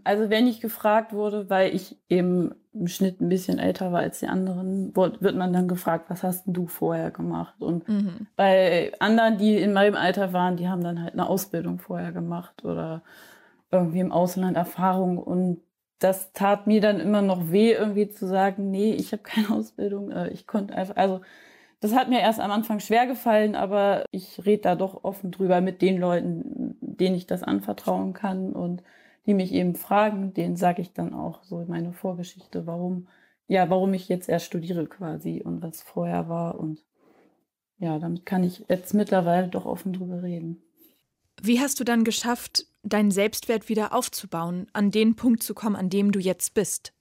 Also 0.04 0.30
wenn 0.30 0.48
ich 0.48 0.62
gefragt 0.62 1.14
wurde, 1.14 1.50
weil 1.50 1.74
ich 1.76 1.98
eben 2.10 2.56
im 2.74 2.88
Schnitt 2.88 3.22
ein 3.22 3.30
bisschen 3.30 3.60
älter 3.60 3.92
war 3.92 4.00
als 4.02 4.20
die 4.20 4.28
anderen, 4.28 4.96
wird 4.96 5.36
man 5.36 5.54
dann 5.54 5.68
gefragt, 5.68 6.10
was 6.10 6.24
hast 6.24 6.44
du 6.48 6.68
vorher 6.68 7.12
gemacht? 7.12 7.56
Und 7.60 7.88
mhm. 7.88 8.28
bei 8.36 8.92
anderen, 9.00 9.38
die 9.38 9.58
in 9.58 9.74
meinem 9.74 9.96
Alter 9.96 10.34
waren, 10.34 10.58
die 10.58 10.68
haben 10.68 10.84
dann 10.84 11.02
halt 11.02 11.14
eine 11.14 11.28
Ausbildung 11.28 11.80
vorher 11.80 12.12
gemacht 12.12 12.64
oder 12.64 13.04
irgendwie 13.72 14.00
im 14.00 14.12
Ausland 14.12 14.56
Erfahrung 14.56 15.18
und 15.18 15.62
das 16.00 16.32
tat 16.34 16.68
mir 16.68 16.80
dann 16.80 17.00
immer 17.00 17.22
noch 17.22 17.52
weh, 17.52 17.72
irgendwie 17.72 18.08
zu 18.08 18.28
sagen, 18.28 18.70
nee, 18.70 18.94
ich 18.94 19.12
habe 19.12 19.24
keine 19.24 19.50
Ausbildung, 19.52 20.12
äh, 20.12 20.30
ich 20.30 20.48
konnte 20.48 20.76
einfach, 20.76 20.96
also 20.96 21.22
das 21.80 21.96
hat 21.96 22.10
mir 22.10 22.22
erst 22.22 22.40
am 22.40 22.52
Anfang 22.52 22.80
schwer 22.80 23.06
gefallen, 23.06 23.56
aber 23.56 24.04
ich 24.12 24.46
rede 24.46 24.64
da 24.64 24.76
doch 24.76 25.04
offen 25.04 25.32
drüber 25.32 25.62
mit 25.62 25.82
den 25.82 26.00
Leuten, 26.00 26.78
denen 26.82 27.16
ich 27.16 27.28
das 27.28 27.44
anvertrauen 27.44 28.14
kann 28.14 28.54
und 28.54 28.82
die 29.28 29.34
mich 29.34 29.52
eben 29.54 29.76
fragen, 29.76 30.34
denen 30.34 30.56
sage 30.56 30.82
ich 30.82 30.94
dann 30.94 31.14
auch 31.14 31.44
so 31.44 31.64
meine 31.68 31.94
Vorgeschichte, 31.94 32.66
warum, 32.66 33.08
ja, 33.48 33.70
warum 33.70 33.94
ich 33.94 34.08
jetzt 34.08 34.30
erst 34.30 34.46
studiere 34.46 34.88
quasi 34.88 35.42
und 35.44 35.62
was 35.62 35.82
vorher 35.82 36.30
war 36.30 36.60
und 36.60 36.84
ja, 37.78 38.00
damit 38.00 38.26
kann 38.26 38.44
ich 38.44 38.66
jetzt 38.70 38.94
mittlerweile 38.94 39.50
doch 39.50 39.66
offen 39.66 39.94
drüber 39.94 40.24
reden. 40.24 40.64
Wie 41.44 41.60
hast 41.60 41.80
du 41.80 41.84
dann 41.84 42.04
geschafft, 42.04 42.66
deinen 42.82 43.12
Selbstwert 43.12 43.70
wieder 43.70 43.94
aufzubauen, 43.94 44.68
an 44.74 44.90
den 44.90 45.16
Punkt 45.16 45.44
zu 45.44 45.54
kommen, 45.54 45.76
an 45.76 45.90
dem 45.90 46.12
du 46.12 46.20
jetzt 46.20 46.56
bist? 46.56 46.94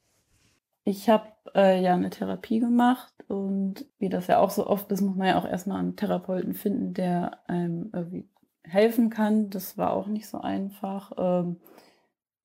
Ich 0.84 1.08
habe 1.08 1.26
äh, 1.54 1.82
ja 1.82 1.94
eine 1.94 2.10
Therapie 2.10 2.60
gemacht 2.60 3.14
und 3.28 3.86
wie 3.98 4.08
das 4.08 4.26
ja 4.26 4.38
auch 4.38 4.50
so 4.50 4.66
oft 4.66 4.90
ist, 4.92 5.00
muss 5.00 5.16
man 5.16 5.28
ja 5.28 5.38
auch 5.38 5.46
erstmal 5.46 5.80
einen 5.80 5.96
Therapeuten 5.96 6.54
finden, 6.54 6.92
der 6.92 7.48
einem 7.48 7.90
irgendwie 7.92 8.28
helfen 8.62 9.10
kann. 9.10 9.48
Das 9.48 9.78
war 9.78 9.92
auch 9.92 10.08
nicht 10.08 10.28
so 10.28 10.40
einfach. 10.40 11.12
Ähm, 11.16 11.56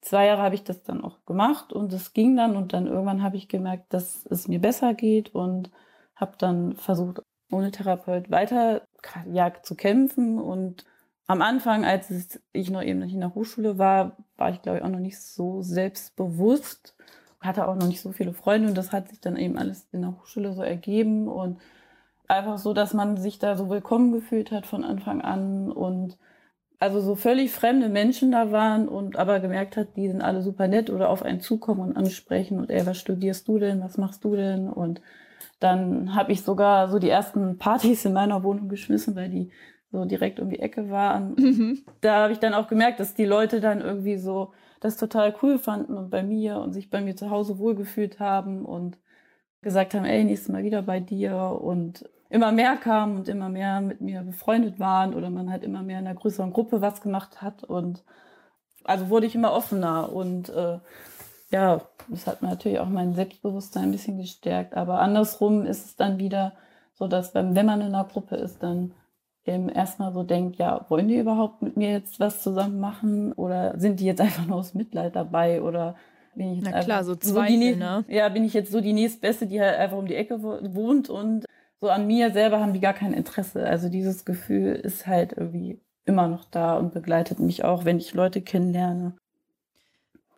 zwei 0.02 0.26
Jahre 0.28 0.42
habe 0.42 0.56
ich 0.56 0.64
das 0.64 0.84
dann 0.84 1.04
auch 1.04 1.26
gemacht 1.26 1.74
und 1.74 1.94
es 1.94 2.14
ging 2.14 2.36
dann 2.36 2.56
und 2.56 2.74
dann 2.74 2.88
irgendwann 2.88 3.24
habe 3.24 3.38
ich 3.38 3.48
gemerkt, 3.48 3.94
dass 3.94 4.26
es 4.26 4.48
mir 4.48 4.60
besser 4.60 4.94
geht 4.94 5.34
und 5.34 5.72
habe 6.16 6.34
dann 6.38 6.76
versucht, 6.76 7.22
ohne 7.52 7.72
Therapeut 7.72 8.32
weiter 8.32 8.82
ja, 9.32 9.52
zu 9.64 9.76
kämpfen. 9.76 10.40
Und 10.40 10.86
am 11.28 11.42
Anfang, 11.42 11.86
als 11.86 12.40
ich 12.54 12.70
noch 12.70 12.84
eben 12.84 13.00
nicht 13.00 13.14
in 13.14 13.20
der 13.20 13.36
Hochschule 13.36 13.78
war, 13.78 14.18
war 14.38 14.52
ich, 14.52 14.62
glaube 14.62 14.80
ich, 14.80 14.84
auch 14.84 14.90
noch 14.90 15.00
nicht 15.00 15.20
so 15.22 15.62
selbstbewusst 15.62 16.96
hatte 17.42 17.68
auch 17.68 17.76
noch 17.76 17.88
nicht 17.88 18.02
so 18.02 18.12
viele 18.12 18.34
Freunde 18.34 18.70
und 18.70 18.78
das 18.78 18.92
hat 18.92 19.10
sich 19.10 19.20
dann 19.20 19.36
eben 19.36 19.58
alles 19.58 19.88
in 19.92 20.02
der 20.02 20.12
Hochschule 20.12 20.54
so 20.54 20.62
ergeben 20.62 21.28
und 21.28 21.60
einfach 22.28 22.60
so, 22.60 22.74
dass 22.74 22.94
man 22.94 23.18
sich 23.18 23.40
da 23.40 23.58
so 23.58 23.70
willkommen 23.70 24.12
gefühlt 24.12 24.52
hat 24.52 24.68
von 24.68 24.84
Anfang 24.84 25.22
an 25.22 25.72
und 25.72 26.18
also 26.82 27.00
so 27.00 27.14
völlig 27.14 27.52
fremde 27.52 27.90
Menschen 27.90 28.32
da 28.32 28.52
waren 28.52 28.88
und 28.88 29.16
aber 29.16 29.40
gemerkt 29.40 29.78
hat, 29.78 29.96
die 29.96 30.08
sind 30.08 30.22
alle 30.22 30.42
super 30.42 30.68
nett 30.68 30.90
oder 30.90 31.10
auf 31.10 31.22
einen 31.22 31.40
zukommen 31.40 31.80
und 31.82 31.96
ansprechen 31.96 32.58
und 32.58 32.72
ey, 32.72 32.86
was 32.88 32.98
studierst 32.98 33.48
du 33.48 33.60
denn, 33.60 33.82
was 33.82 34.00
machst 34.00 34.24
du 34.24 34.36
denn 34.36 34.68
und 34.68 35.00
dann 35.60 36.16
habe 36.16 36.32
ich 36.32 36.42
sogar 36.42 36.90
so 36.90 36.98
die 36.98 37.10
ersten 37.10 37.60
Partys 37.60 38.04
in 38.06 38.14
meiner 38.14 38.44
Wohnung 38.44 38.68
geschmissen, 38.68 39.16
weil 39.16 39.30
die 39.30 39.52
so 39.92 40.06
direkt 40.06 40.40
um 40.40 40.50
die 40.50 40.60
Ecke 40.60 40.90
waren. 40.90 41.36
Mhm. 41.38 41.86
Da 42.02 42.24
habe 42.24 42.34
ich 42.34 42.40
dann 42.40 42.56
auch 42.56 42.68
gemerkt, 42.68 43.00
dass 43.00 43.14
die 43.14 43.26
Leute 43.26 43.62
dann 43.62 43.82
irgendwie 43.82 44.18
so 44.18 44.52
das 44.80 44.98
total 44.98 45.36
cool 45.44 45.60
fanden 45.60 45.96
und 45.96 46.10
bei 46.10 46.24
mir 46.24 46.58
und 46.58 46.74
sich 46.74 46.90
bei 46.90 47.02
mir 47.02 47.16
zu 47.16 47.30
Hause 47.30 47.60
wohlgefühlt 47.60 48.20
haben 48.20 48.66
und 48.66 48.98
gesagt 49.62 49.94
haben, 49.94 50.06
ey, 50.06 50.24
nächstes 50.24 50.50
Mal 50.50 50.64
wieder 50.64 50.82
bei 50.82 51.00
dir 51.00 51.60
und 51.62 52.10
immer 52.32 52.52
mehr 52.52 52.78
kamen 52.78 53.18
und 53.18 53.28
immer 53.28 53.50
mehr 53.50 53.82
mit 53.82 54.02
mir 54.02 54.22
befreundet 54.22 54.80
waren 54.80 55.14
oder 55.14 55.30
man 55.30 55.52
halt 55.52 55.64
immer 55.64 55.84
mehr 55.84 56.00
in 56.00 56.08
einer 56.08 56.18
größeren 56.18 56.54
Gruppe 56.54 56.82
was 56.82 57.02
gemacht 57.02 57.42
hat 57.42 57.64
und 57.64 58.04
also 58.84 59.10
wurde 59.10 59.28
ich 59.28 59.36
immer 59.36 59.54
offener 59.54 60.12
und 60.12 60.50
äh, 60.50 60.80
ja, 61.52 61.82
das 62.08 62.28
hat 62.28 62.42
mir 62.42 62.48
natürlich 62.48 62.80
auch 62.80 62.88
mein 62.88 63.14
Selbstbewusstsein 63.14 63.84
ein 63.84 63.92
bisschen 63.92 64.18
gestärkt, 64.18 64.76
aber 64.76 65.02
andersrum 65.02 65.66
ist 65.66 65.86
es 65.86 65.96
dann 65.98 66.18
wieder 66.18 66.54
so, 66.94 67.08
dass 67.08 67.36
wenn 67.36 67.54
man 67.54 67.82
in 67.82 67.88
einer 67.88 68.06
Gruppe 68.06 68.38
ist, 68.38 68.64
dann 68.64 68.94
eben 69.46 69.68
erstmal 69.68 70.14
so 70.14 70.24
denkt, 70.24 70.58
ja, 70.58 70.86
wollen 70.88 71.10
die 71.10 71.18
überhaupt 71.18 71.62
mit 71.62 71.76
mir 71.76 71.92
jetzt 71.92 72.20
was 72.20 72.42
zusammen 72.42 72.80
machen 72.80 73.34
oder 73.34 73.78
sind 73.78 74.00
die 74.00 74.06
jetzt 74.06 74.22
einfach 74.22 74.46
nur 74.46 74.58
aus 74.58 74.74
Mitleid 74.74 75.16
dabei 75.16 75.62
oder 75.62 75.96
bin 76.34 76.54
ich 76.54 76.60
jetzt 76.60 76.72
Na 76.72 76.82
klar, 76.82 77.04
so 77.04 77.16
Zweifel, 77.16 77.74
so 77.74 77.80
ne? 77.80 78.06
Ja, 78.08 78.30
bin 78.30 78.46
ich 78.46 78.54
jetzt 78.54 78.72
so 78.72 78.80
die 78.80 78.94
nächstbeste, 78.94 79.48
die 79.48 79.60
halt 79.60 79.78
einfach 79.78 79.98
um 79.98 80.06
die 80.06 80.16
Ecke 80.16 80.42
wohnt 80.42 81.10
und 81.10 81.46
so 81.82 81.90
an 81.90 82.06
mir 82.06 82.32
selber 82.32 82.60
haben 82.60 82.74
die 82.74 82.80
gar 82.80 82.94
kein 82.94 83.12
Interesse. 83.12 83.66
Also 83.66 83.90
dieses 83.90 84.24
Gefühl 84.24 84.76
ist 84.76 85.08
halt 85.08 85.34
irgendwie 85.34 85.82
immer 86.06 86.28
noch 86.28 86.46
da 86.46 86.78
und 86.78 86.94
begleitet 86.94 87.40
mich 87.40 87.64
auch, 87.64 87.86
wenn 87.86 87.98
ich 87.98 88.14
Leute 88.14 88.42
kennenlerne. 88.42 89.16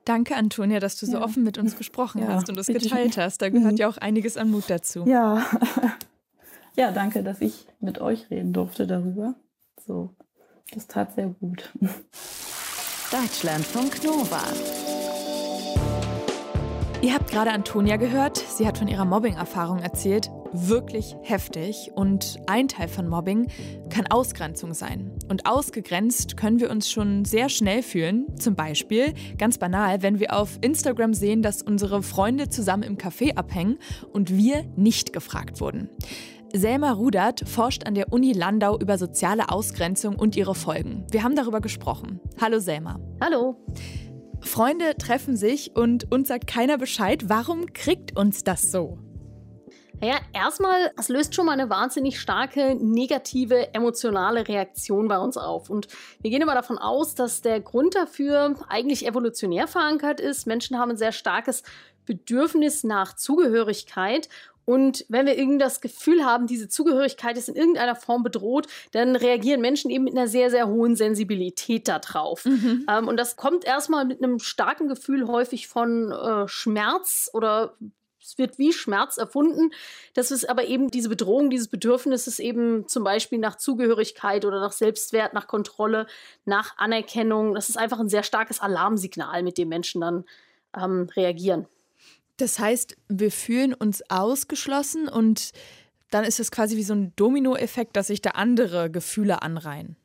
Danke, 0.06 0.36
Antonia, 0.36 0.80
dass 0.80 0.98
du 0.98 1.06
so 1.06 1.14
ja. 1.14 1.24
offen 1.24 1.44
mit 1.44 1.58
uns 1.58 1.78
gesprochen 1.78 2.22
ja, 2.22 2.30
hast 2.30 2.50
und 2.50 2.58
das 2.58 2.68
geteilt 2.68 3.18
hast. 3.18 3.42
Da 3.42 3.50
gehört 3.50 3.74
mhm. 3.74 3.78
ja 3.78 3.90
auch 3.90 3.98
einiges 3.98 4.38
an 4.38 4.50
Mut 4.50 4.66
dazu. 4.68 5.06
Ja. 5.06 5.46
Ja, 6.76 6.92
danke, 6.92 7.22
dass 7.22 7.40
ich 7.40 7.68
mit 7.82 8.02
euch 8.02 8.32
reden 8.32 8.52
durfte 8.52 8.88
darüber. 8.88 9.36
So, 9.86 10.10
das 10.74 10.88
tat 10.88 11.14
sehr 11.14 11.28
gut. 11.28 11.72
Deutschlandfunk 13.12 14.04
Nova. 14.04 14.42
Ihr 17.04 17.14
habt 17.14 17.30
gerade 17.30 17.52
Antonia 17.52 17.98
gehört. 17.98 18.38
Sie 18.38 18.66
hat 18.66 18.80
von 18.80 18.88
ihrer 18.88 19.06
Mobbing-Erfahrung 19.06 19.78
erzählt. 19.84 20.32
Wirklich 20.54 21.16
heftig. 21.24 21.92
Und 21.96 22.38
ein 22.46 22.68
Teil 22.68 22.88
von 22.88 23.08
Mobbing 23.08 23.48
kann 23.90 24.06
Ausgrenzung 24.08 24.76
sein. 24.76 25.12
Und 25.28 25.48
ausgegrenzt 25.48 26.38
können 26.38 26.60
wir 26.60 26.70
uns 26.70 26.92
schon 26.92 27.26
sehr 27.26 27.50
schnell 27.50 27.82
fühlen. 27.82 28.28
Zum 28.38 28.56
Beispiel, 28.56 29.14
ganz 29.38 29.58
banal, 29.58 30.04
wenn 30.04 30.20
wir 30.20 30.38
auf 30.38 30.60
Instagram 30.62 31.16
sehen, 31.16 31.42
dass 31.42 31.64
unsere 31.64 32.04
Freunde 32.04 32.50
zusammen 32.50 32.84
im 32.84 32.98
Café 32.98 33.36
abhängen 33.36 33.80
und 34.12 34.36
wir 34.36 34.64
nicht 34.76 35.12
gefragt 35.12 35.60
wurden. 35.60 35.90
Selma 36.56 36.92
Rudert 36.92 37.50
forscht 37.50 37.88
an 37.88 37.96
der 37.96 38.14
Uni 38.14 38.32
Landau 38.32 38.78
über 38.80 39.00
soziale 39.00 39.50
Ausgrenzung 39.50 40.16
und 40.16 40.36
ihre 40.36 40.54
Folgen. 40.54 41.04
Wir 41.10 41.24
haben 41.24 41.36
darüber 41.36 41.62
gesprochen. 41.62 42.20
Hallo 42.40 42.60
Selma. 42.60 43.00
Hallo. 43.20 43.58
Freunde 44.42 44.96
treffen 45.00 45.36
sich 45.36 45.76
und 45.76 46.12
uns 46.12 46.28
sagt 46.28 46.46
keiner 46.46 46.78
Bescheid. 46.78 47.24
Warum 47.28 47.74
kriegt 47.74 48.16
uns 48.16 48.44
das 48.44 48.72
so? 48.72 49.00
Naja, 50.02 50.18
erstmal, 50.34 50.92
es 50.98 51.10
löst 51.10 51.34
schon 51.34 51.46
mal 51.46 51.54
eine 51.54 51.70
wahnsinnig 51.70 52.20
starke 52.20 52.76
negative 52.76 53.74
emotionale 53.74 54.48
Reaktion 54.48 55.08
bei 55.08 55.18
uns 55.18 55.38
auf. 55.38 55.70
Und 55.70 55.88
wir 56.22 56.30
gehen 56.30 56.42
immer 56.42 56.56
davon 56.56 56.78
aus, 56.78 57.16
dass 57.16 57.42
der 57.42 57.62
Grund 57.62 57.96
dafür 57.96 58.56
eigentlich 58.68 59.06
evolutionär 59.06 59.68
verankert 59.68 60.20
ist. 60.20 60.48
Menschen 60.48 60.78
haben 60.78 60.92
ein 60.92 60.98
sehr 60.98 61.12
starkes 61.14 61.64
Bedürfnis 62.06 62.84
nach 62.84 63.16
Zugehörigkeit 63.16 64.28
und 64.66 65.06
wenn 65.10 65.26
wir 65.26 65.38
irgendwie 65.38 65.58
das 65.58 65.82
Gefühl 65.82 66.24
haben, 66.24 66.48
diese 66.48 66.70
Zugehörigkeit 66.70 67.38
ist 67.38 67.50
in 67.50 67.56
irgendeiner 67.56 67.96
Form 67.96 68.24
bedroht, 68.24 68.68
dann 68.92 69.16
reagieren 69.16 69.62
Menschen 69.62 69.92
eben 69.92 70.06
mit 70.06 70.16
einer 70.16 70.28
sehr, 70.28 70.50
sehr 70.50 70.68
hohen 70.68 70.96
Sensibilität 70.96 71.88
darauf. 71.88 72.46
Mhm. 72.46 72.86
Ähm, 72.90 73.08
und 73.08 73.18
das 73.18 73.36
kommt 73.36 73.66
erstmal 73.66 74.06
mit 74.06 74.24
einem 74.24 74.40
starken 74.40 74.88
Gefühl 74.88 75.28
häufig 75.28 75.68
von 75.68 76.12
äh, 76.12 76.48
Schmerz 76.48 77.30
oder 77.34 77.76
es 78.24 78.38
wird 78.38 78.58
wie 78.58 78.74
Schmerz 78.74 79.18
erfunden. 79.18 79.72
Das 80.14 80.32
ist 80.32 80.50
aber 80.50 80.66
eben 80.66 80.90
diese 80.90 81.10
Bedrohung, 81.10 81.50
dieses 81.50 81.68
Bedürfnis 81.68 82.28
ist 82.28 82.40
eben 82.40 82.88
zum 82.88 83.04
Beispiel 83.04 83.40
nach 83.40 83.58
Zugehörigkeit 83.58 84.46
oder 84.46 84.60
nach 84.60 84.72
Selbstwert, 84.72 85.34
nach 85.34 85.48
Kontrolle, 85.48 86.08
nach 86.46 86.78
Anerkennung. 86.78 87.54
Das 87.54 87.70
ist 87.70 87.78
einfach 87.78 88.00
ein 88.00 88.10
sehr 88.10 88.24
starkes 88.24 88.60
Alarmsignal, 88.60 89.44
mit 89.44 89.58
dem 89.58 89.70
Menschen 89.70 90.02
dann 90.02 90.26
ähm, 90.76 91.10
reagieren. 91.16 91.68
Das 92.38 92.60
heißt, 92.60 92.98
wir 93.10 93.32
fühlen 93.32 93.74
uns 93.74 94.04
ausgeschlossen 94.10 95.08
und 95.08 95.52
dann 96.10 96.24
ist 96.24 96.40
es 96.40 96.52
quasi 96.52 96.78
wie 96.78 96.84
so 96.84 96.94
ein 96.94 97.14
Dominoeffekt, 97.16 97.96
dass 97.96 98.08
sich 98.08 98.22
da 98.22 98.32
andere 98.32 98.90
Gefühle 98.90 99.42
anreihen. 99.42 99.98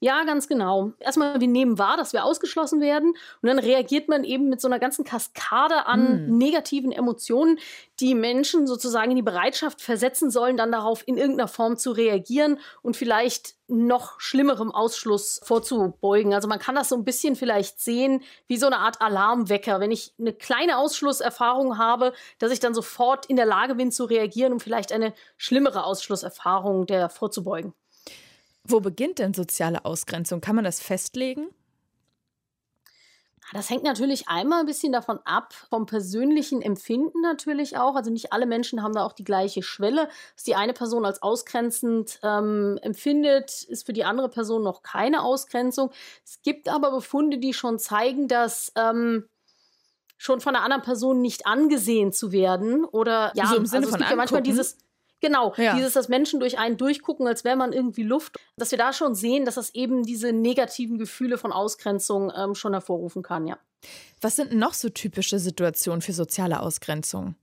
Ja, 0.00 0.24
ganz 0.24 0.46
genau. 0.46 0.92
Erstmal, 0.98 1.40
wir 1.40 1.48
nehmen 1.48 1.78
wahr, 1.78 1.96
dass 1.96 2.12
wir 2.12 2.24
ausgeschlossen 2.24 2.82
werden 2.82 3.14
und 3.40 3.48
dann 3.48 3.58
reagiert 3.58 4.08
man 4.08 4.24
eben 4.24 4.50
mit 4.50 4.60
so 4.60 4.68
einer 4.68 4.78
ganzen 4.78 5.04
Kaskade 5.04 5.86
an 5.86 6.26
mm. 6.26 6.36
negativen 6.36 6.92
Emotionen, 6.92 7.58
die 7.98 8.14
Menschen 8.14 8.66
sozusagen 8.66 9.10
in 9.10 9.16
die 9.16 9.22
Bereitschaft 9.22 9.80
versetzen 9.80 10.30
sollen, 10.30 10.58
dann 10.58 10.70
darauf 10.70 11.02
in 11.06 11.16
irgendeiner 11.16 11.48
Form 11.48 11.78
zu 11.78 11.92
reagieren 11.92 12.58
und 12.82 12.94
vielleicht 12.94 13.54
noch 13.68 14.20
schlimmerem 14.20 14.70
Ausschluss 14.70 15.40
vorzubeugen. 15.42 16.34
Also 16.34 16.46
man 16.46 16.58
kann 16.58 16.74
das 16.74 16.90
so 16.90 16.96
ein 16.96 17.04
bisschen 17.04 17.34
vielleicht 17.34 17.80
sehen 17.80 18.22
wie 18.48 18.58
so 18.58 18.66
eine 18.66 18.78
Art 18.78 19.00
Alarmwecker. 19.00 19.80
Wenn 19.80 19.90
ich 19.90 20.14
eine 20.18 20.34
kleine 20.34 20.76
Ausschlusserfahrung 20.76 21.78
habe, 21.78 22.12
dass 22.38 22.52
ich 22.52 22.60
dann 22.60 22.74
sofort 22.74 23.26
in 23.26 23.36
der 23.36 23.46
Lage 23.46 23.74
bin 23.74 23.90
zu 23.90 24.04
reagieren, 24.04 24.52
um 24.52 24.60
vielleicht 24.60 24.92
eine 24.92 25.14
schlimmere 25.38 25.84
Ausschlusserfahrung 25.84 26.86
der 26.86 27.08
vorzubeugen. 27.08 27.72
Wo 28.68 28.80
beginnt 28.80 29.18
denn 29.18 29.34
soziale 29.34 29.84
Ausgrenzung? 29.84 30.40
Kann 30.40 30.56
man 30.56 30.64
das 30.64 30.80
festlegen? 30.80 31.48
Das 33.52 33.70
hängt 33.70 33.84
natürlich 33.84 34.28
einmal 34.28 34.60
ein 34.60 34.66
bisschen 34.66 34.92
davon 34.92 35.20
ab, 35.24 35.54
vom 35.70 35.86
persönlichen 35.86 36.62
Empfinden 36.62 37.20
natürlich 37.20 37.76
auch. 37.78 37.94
Also 37.94 38.10
nicht 38.10 38.32
alle 38.32 38.44
Menschen 38.44 38.82
haben 38.82 38.92
da 38.92 39.04
auch 39.04 39.12
die 39.12 39.24
gleiche 39.24 39.62
Schwelle. 39.62 40.08
Was 40.34 40.42
die 40.42 40.56
eine 40.56 40.72
Person 40.72 41.04
als 41.04 41.22
ausgrenzend 41.22 42.18
ähm, 42.24 42.78
empfindet, 42.82 43.62
ist 43.62 43.86
für 43.86 43.92
die 43.92 44.04
andere 44.04 44.28
Person 44.28 44.64
noch 44.64 44.82
keine 44.82 45.22
Ausgrenzung. 45.22 45.92
Es 46.24 46.42
gibt 46.42 46.68
aber 46.68 46.90
Befunde, 46.90 47.38
die 47.38 47.54
schon 47.54 47.78
zeigen, 47.78 48.26
dass 48.26 48.72
ähm, 48.74 49.28
schon 50.16 50.40
von 50.40 50.56
einer 50.56 50.64
anderen 50.64 50.82
Person 50.82 51.20
nicht 51.20 51.46
angesehen 51.46 52.12
zu 52.12 52.32
werden 52.32 52.84
oder 52.84 53.30
ja, 53.34 53.46
so 53.46 53.56
im 53.56 53.66
Sinne 53.66 53.86
also 53.86 53.88
es 53.88 53.90
von 53.92 53.98
gibt 54.00 54.10
ja 54.10 54.16
manchmal 54.16 54.42
dieses 54.42 54.78
Genau, 55.20 55.54
ja. 55.56 55.74
dieses, 55.74 55.94
dass 55.94 56.08
Menschen 56.08 56.40
durch 56.40 56.58
einen 56.58 56.76
durchgucken, 56.76 57.26
als 57.26 57.42
wäre 57.42 57.56
man 57.56 57.72
irgendwie 57.72 58.02
Luft, 58.02 58.36
dass 58.56 58.70
wir 58.70 58.78
da 58.78 58.92
schon 58.92 59.14
sehen, 59.14 59.44
dass 59.44 59.54
das 59.54 59.74
eben 59.74 60.02
diese 60.02 60.32
negativen 60.32 60.98
Gefühle 60.98 61.38
von 61.38 61.52
Ausgrenzung 61.52 62.30
ähm, 62.36 62.54
schon 62.54 62.72
hervorrufen 62.72 63.22
kann, 63.22 63.46
ja. 63.46 63.58
Was 64.20 64.36
sind 64.36 64.52
noch 64.52 64.74
so 64.74 64.88
typische 64.88 65.38
Situationen 65.38 66.02
für 66.02 66.12
soziale 66.12 66.60
Ausgrenzung? 66.60 67.34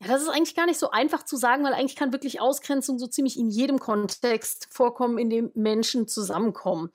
Ja, 0.00 0.08
das 0.08 0.22
ist 0.22 0.28
eigentlich 0.28 0.54
gar 0.54 0.66
nicht 0.66 0.78
so 0.78 0.90
einfach 0.90 1.24
zu 1.24 1.36
sagen, 1.36 1.64
weil 1.64 1.72
eigentlich 1.72 1.96
kann 1.96 2.12
wirklich 2.12 2.40
Ausgrenzung 2.40 2.98
so 2.98 3.06
ziemlich 3.06 3.38
in 3.38 3.48
jedem 3.48 3.78
Kontext 3.78 4.68
vorkommen, 4.70 5.18
in 5.18 5.30
dem 5.30 5.50
Menschen 5.54 6.08
zusammenkommen. 6.08 6.90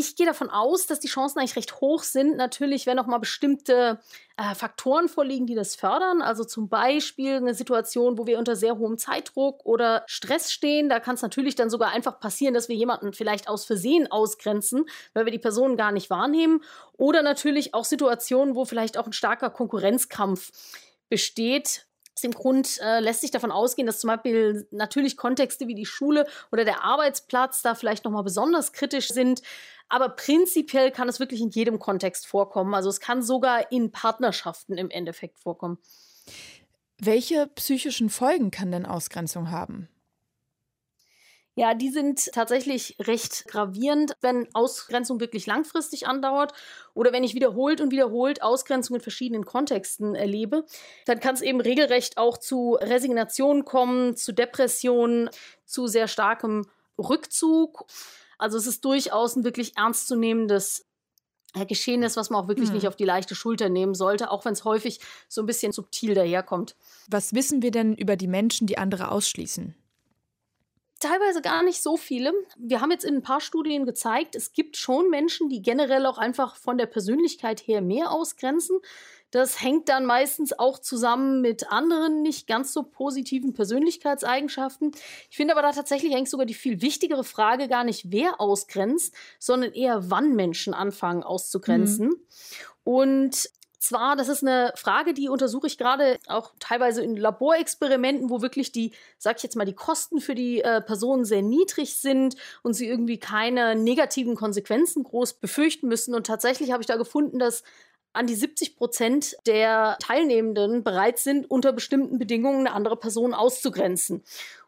Ich 0.00 0.14
gehe 0.14 0.26
davon 0.26 0.48
aus, 0.48 0.86
dass 0.86 1.00
die 1.00 1.08
Chancen 1.08 1.40
eigentlich 1.40 1.56
recht 1.56 1.80
hoch 1.80 2.04
sind. 2.04 2.36
Natürlich, 2.36 2.86
wenn 2.86 3.00
auch 3.00 3.08
mal 3.08 3.18
bestimmte 3.18 3.98
äh, 4.36 4.54
Faktoren 4.54 5.08
vorliegen, 5.08 5.48
die 5.48 5.56
das 5.56 5.74
fördern. 5.74 6.22
Also 6.22 6.44
zum 6.44 6.68
Beispiel 6.68 7.34
eine 7.34 7.52
Situation, 7.52 8.16
wo 8.16 8.24
wir 8.24 8.38
unter 8.38 8.54
sehr 8.54 8.78
hohem 8.78 8.96
Zeitdruck 8.96 9.66
oder 9.66 10.04
Stress 10.06 10.52
stehen. 10.52 10.88
Da 10.88 11.00
kann 11.00 11.16
es 11.16 11.22
natürlich 11.22 11.56
dann 11.56 11.68
sogar 11.68 11.90
einfach 11.90 12.20
passieren, 12.20 12.54
dass 12.54 12.68
wir 12.68 12.76
jemanden 12.76 13.12
vielleicht 13.12 13.48
aus 13.48 13.64
Versehen 13.64 14.08
ausgrenzen, 14.08 14.84
weil 15.14 15.24
wir 15.24 15.32
die 15.32 15.40
Person 15.40 15.76
gar 15.76 15.90
nicht 15.90 16.10
wahrnehmen. 16.10 16.62
Oder 16.92 17.22
natürlich 17.22 17.74
auch 17.74 17.84
Situationen, 17.84 18.54
wo 18.54 18.64
vielleicht 18.64 18.98
auch 18.98 19.06
ein 19.06 19.12
starker 19.12 19.50
Konkurrenzkampf 19.50 20.52
besteht, 21.08 21.87
aus 22.18 22.22
dem 22.22 22.32
Grund 22.32 22.80
äh, 22.82 22.98
lässt 22.98 23.20
sich 23.20 23.30
davon 23.30 23.52
ausgehen, 23.52 23.86
dass 23.86 24.00
zum 24.00 24.08
Beispiel 24.08 24.66
natürlich 24.72 25.16
Kontexte 25.16 25.68
wie 25.68 25.76
die 25.76 25.86
Schule 25.86 26.26
oder 26.50 26.64
der 26.64 26.82
Arbeitsplatz 26.82 27.62
da 27.62 27.76
vielleicht 27.76 28.04
nochmal 28.04 28.24
besonders 28.24 28.72
kritisch 28.72 29.08
sind. 29.08 29.40
Aber 29.88 30.08
prinzipiell 30.08 30.90
kann 30.90 31.08
es 31.08 31.20
wirklich 31.20 31.40
in 31.40 31.50
jedem 31.50 31.78
Kontext 31.78 32.26
vorkommen. 32.26 32.74
Also 32.74 32.90
es 32.90 32.98
kann 32.98 33.22
sogar 33.22 33.70
in 33.70 33.92
Partnerschaften 33.92 34.76
im 34.76 34.90
Endeffekt 34.90 35.38
vorkommen. 35.38 35.78
Welche 36.98 37.46
psychischen 37.54 38.10
Folgen 38.10 38.50
kann 38.50 38.72
denn 38.72 38.84
Ausgrenzung 38.84 39.52
haben? 39.52 39.88
Ja, 41.58 41.74
die 41.74 41.90
sind 41.90 42.30
tatsächlich 42.32 42.94
recht 43.00 43.46
gravierend, 43.48 44.12
wenn 44.20 44.46
Ausgrenzung 44.54 45.18
wirklich 45.18 45.44
langfristig 45.44 46.06
andauert 46.06 46.52
oder 46.94 47.12
wenn 47.12 47.24
ich 47.24 47.34
wiederholt 47.34 47.80
und 47.80 47.90
wiederholt 47.90 48.42
Ausgrenzung 48.42 48.94
in 48.94 49.02
verschiedenen 49.02 49.44
Kontexten 49.44 50.14
erlebe. 50.14 50.64
Dann 51.04 51.18
kann 51.18 51.34
es 51.34 51.42
eben 51.42 51.60
regelrecht 51.60 52.16
auch 52.16 52.38
zu 52.38 52.74
Resignation 52.80 53.64
kommen, 53.64 54.14
zu 54.14 54.30
Depressionen, 54.30 55.30
zu 55.64 55.88
sehr 55.88 56.06
starkem 56.06 56.64
Rückzug. 56.96 57.86
Also 58.38 58.56
es 58.56 58.68
ist 58.68 58.84
durchaus 58.84 59.34
ein 59.34 59.42
wirklich 59.42 59.76
ernstzunehmendes 59.76 60.86
äh, 61.54 61.66
Geschehen 61.66 62.04
ist, 62.04 62.16
was 62.16 62.30
man 62.30 62.44
auch 62.44 62.46
wirklich 62.46 62.68
hm. 62.68 62.76
nicht 62.76 62.86
auf 62.86 62.94
die 62.94 63.04
leichte 63.04 63.34
Schulter 63.34 63.68
nehmen 63.68 63.94
sollte, 63.94 64.30
auch 64.30 64.44
wenn 64.44 64.52
es 64.52 64.62
häufig 64.62 65.00
so 65.26 65.42
ein 65.42 65.46
bisschen 65.46 65.72
subtil 65.72 66.14
daherkommt. 66.14 66.76
Was 67.08 67.34
wissen 67.34 67.62
wir 67.62 67.72
denn 67.72 67.96
über 67.96 68.14
die 68.14 68.28
Menschen, 68.28 68.68
die 68.68 68.78
andere 68.78 69.10
ausschließen? 69.10 69.74
Teilweise 71.00 71.42
gar 71.42 71.62
nicht 71.62 71.80
so 71.80 71.96
viele. 71.96 72.32
Wir 72.56 72.80
haben 72.80 72.90
jetzt 72.90 73.04
in 73.04 73.16
ein 73.16 73.22
paar 73.22 73.40
Studien 73.40 73.86
gezeigt, 73.86 74.34
es 74.34 74.52
gibt 74.52 74.76
schon 74.76 75.10
Menschen, 75.10 75.48
die 75.48 75.62
generell 75.62 76.04
auch 76.06 76.18
einfach 76.18 76.56
von 76.56 76.76
der 76.76 76.86
Persönlichkeit 76.86 77.60
her 77.60 77.80
mehr 77.80 78.10
ausgrenzen. 78.10 78.80
Das 79.30 79.62
hängt 79.62 79.88
dann 79.90 80.06
meistens 80.06 80.58
auch 80.58 80.78
zusammen 80.78 81.40
mit 81.40 81.70
anderen 81.70 82.22
nicht 82.22 82.46
ganz 82.46 82.72
so 82.72 82.82
positiven 82.82 83.52
Persönlichkeitseigenschaften. 83.52 84.92
Ich 85.30 85.36
finde 85.36 85.54
aber 85.54 85.62
da 85.62 85.72
tatsächlich 85.72 86.14
eigentlich 86.14 86.30
sogar 86.30 86.46
die 86.46 86.54
viel 86.54 86.80
wichtigere 86.80 87.24
Frage 87.24 87.68
gar 87.68 87.84
nicht, 87.84 88.10
wer 88.10 88.40
ausgrenzt, 88.40 89.14
sondern 89.38 89.72
eher, 89.72 90.10
wann 90.10 90.34
Menschen 90.34 90.74
anfangen 90.74 91.22
auszugrenzen. 91.22 92.08
Mhm. 92.08 92.20
Und 92.84 93.50
zwar, 93.78 94.16
das 94.16 94.28
ist 94.28 94.42
eine 94.42 94.72
Frage, 94.76 95.14
die 95.14 95.28
untersuche 95.28 95.66
ich 95.66 95.78
gerade 95.78 96.18
auch 96.26 96.52
teilweise 96.58 97.02
in 97.02 97.16
Laborexperimenten, 97.16 98.30
wo 98.30 98.42
wirklich 98.42 98.72
die, 98.72 98.92
sag 99.18 99.36
ich 99.36 99.42
jetzt 99.42 99.56
mal, 99.56 99.64
die 99.64 99.74
Kosten 99.74 100.20
für 100.20 100.34
die 100.34 100.62
äh, 100.62 100.80
Personen 100.80 101.24
sehr 101.24 101.42
niedrig 101.42 101.96
sind 101.96 102.36
und 102.62 102.74
sie 102.74 102.88
irgendwie 102.88 103.18
keine 103.18 103.76
negativen 103.76 104.34
Konsequenzen 104.34 105.04
groß 105.04 105.34
befürchten 105.34 105.88
müssen. 105.88 106.14
Und 106.14 106.26
tatsächlich 106.26 106.72
habe 106.72 106.82
ich 106.82 106.86
da 106.86 106.96
gefunden, 106.96 107.38
dass 107.38 107.62
an 108.12 108.26
die 108.26 108.34
70 108.34 108.76
Prozent 108.76 109.36
der 109.46 109.96
Teilnehmenden 110.00 110.82
bereit 110.82 111.18
sind, 111.18 111.50
unter 111.50 111.72
bestimmten 111.72 112.18
Bedingungen 112.18 112.66
eine 112.66 112.74
andere 112.74 112.96
Person 112.96 113.34
auszugrenzen. 113.34 114.24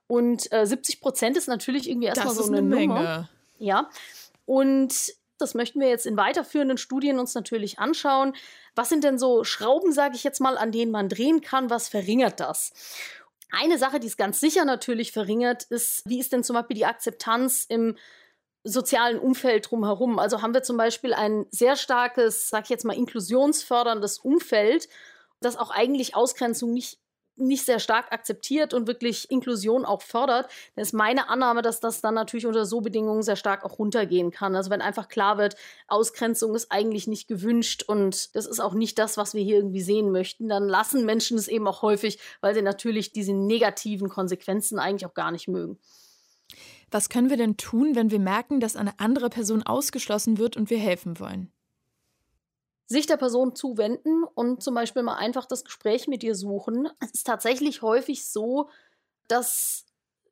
Und 0.06 0.52
äh, 0.52 0.66
70 0.66 1.00
Prozent 1.00 1.36
ist 1.36 1.48
natürlich 1.48 1.88
irgendwie 1.88 2.08
erstmal 2.08 2.34
so 2.34 2.44
eine, 2.44 2.58
eine 2.58 2.68
Nummer. 2.68 2.94
Menge. 2.94 3.28
Ja. 3.58 3.90
Und 4.46 5.14
das 5.40 5.54
möchten 5.54 5.80
wir 5.80 5.88
jetzt 5.88 6.06
in 6.06 6.16
weiterführenden 6.16 6.78
Studien 6.78 7.18
uns 7.18 7.34
natürlich 7.34 7.78
anschauen. 7.78 8.34
Was 8.74 8.88
sind 8.88 9.04
denn 9.04 9.18
so 9.18 9.44
Schrauben, 9.44 9.92
sage 9.92 10.16
ich 10.16 10.24
jetzt 10.24 10.40
mal, 10.40 10.56
an 10.56 10.72
denen 10.72 10.92
man 10.92 11.08
drehen 11.08 11.40
kann? 11.40 11.70
Was 11.70 11.88
verringert 11.88 12.40
das? 12.40 12.72
Eine 13.50 13.78
Sache, 13.78 13.98
die 13.98 14.06
es 14.06 14.16
ganz 14.16 14.38
sicher 14.38 14.64
natürlich 14.64 15.12
verringert, 15.12 15.64
ist, 15.64 16.08
wie 16.08 16.20
ist 16.20 16.32
denn 16.32 16.44
zum 16.44 16.54
Beispiel 16.54 16.76
die 16.76 16.86
Akzeptanz 16.86 17.66
im 17.68 17.96
sozialen 18.62 19.18
Umfeld 19.18 19.70
drumherum? 19.70 20.18
Also 20.18 20.42
haben 20.42 20.54
wir 20.54 20.62
zum 20.62 20.76
Beispiel 20.76 21.14
ein 21.14 21.46
sehr 21.50 21.76
starkes, 21.76 22.48
sag 22.48 22.64
ich 22.64 22.70
jetzt 22.70 22.84
mal, 22.84 22.96
inklusionsförderndes 22.96 24.18
Umfeld, 24.18 24.88
das 25.40 25.56
auch 25.56 25.70
eigentlich 25.70 26.14
Ausgrenzung 26.14 26.72
nicht 26.72 26.99
nicht 27.40 27.64
sehr 27.64 27.78
stark 27.78 28.12
akzeptiert 28.12 28.74
und 28.74 28.86
wirklich 28.86 29.30
Inklusion 29.30 29.84
auch 29.84 30.02
fördert, 30.02 30.48
dann 30.74 30.82
ist 30.82 30.92
meine 30.92 31.28
Annahme, 31.28 31.62
dass 31.62 31.80
das 31.80 32.00
dann 32.00 32.14
natürlich 32.14 32.46
unter 32.46 32.66
so 32.66 32.80
Bedingungen 32.80 33.22
sehr 33.22 33.36
stark 33.36 33.64
auch 33.64 33.78
runtergehen 33.78 34.30
kann. 34.30 34.54
Also 34.54 34.70
wenn 34.70 34.82
einfach 34.82 35.08
klar 35.08 35.38
wird, 35.38 35.56
Ausgrenzung 35.88 36.54
ist 36.54 36.70
eigentlich 36.70 37.06
nicht 37.06 37.28
gewünscht 37.28 37.82
und 37.86 38.34
das 38.36 38.46
ist 38.46 38.60
auch 38.60 38.74
nicht 38.74 38.98
das, 38.98 39.16
was 39.16 39.34
wir 39.34 39.42
hier 39.42 39.56
irgendwie 39.56 39.82
sehen 39.82 40.10
möchten, 40.12 40.48
dann 40.48 40.68
lassen 40.68 41.04
Menschen 41.04 41.38
es 41.38 41.48
eben 41.48 41.66
auch 41.66 41.82
häufig, 41.82 42.18
weil 42.40 42.54
sie 42.54 42.62
natürlich 42.62 43.12
diese 43.12 43.32
negativen 43.32 44.08
Konsequenzen 44.08 44.78
eigentlich 44.78 45.06
auch 45.06 45.14
gar 45.14 45.30
nicht 45.30 45.48
mögen. 45.48 45.78
Was 46.90 47.08
können 47.08 47.30
wir 47.30 47.36
denn 47.36 47.56
tun, 47.56 47.94
wenn 47.94 48.10
wir 48.10 48.18
merken, 48.18 48.58
dass 48.58 48.76
eine 48.76 48.98
andere 48.98 49.30
Person 49.30 49.62
ausgeschlossen 49.62 50.38
wird 50.38 50.56
und 50.56 50.70
wir 50.70 50.78
helfen 50.78 51.20
wollen? 51.20 51.52
Sich 52.90 53.06
der 53.06 53.16
Person 53.16 53.54
zuwenden 53.54 54.24
und 54.24 54.64
zum 54.64 54.74
Beispiel 54.74 55.04
mal 55.04 55.14
einfach 55.14 55.46
das 55.46 55.64
Gespräch 55.64 56.08
mit 56.08 56.24
ihr 56.24 56.34
suchen. 56.34 56.88
Es 57.00 57.12
ist 57.12 57.26
tatsächlich 57.26 57.82
häufig 57.82 58.28
so, 58.28 58.68
dass 59.28 59.86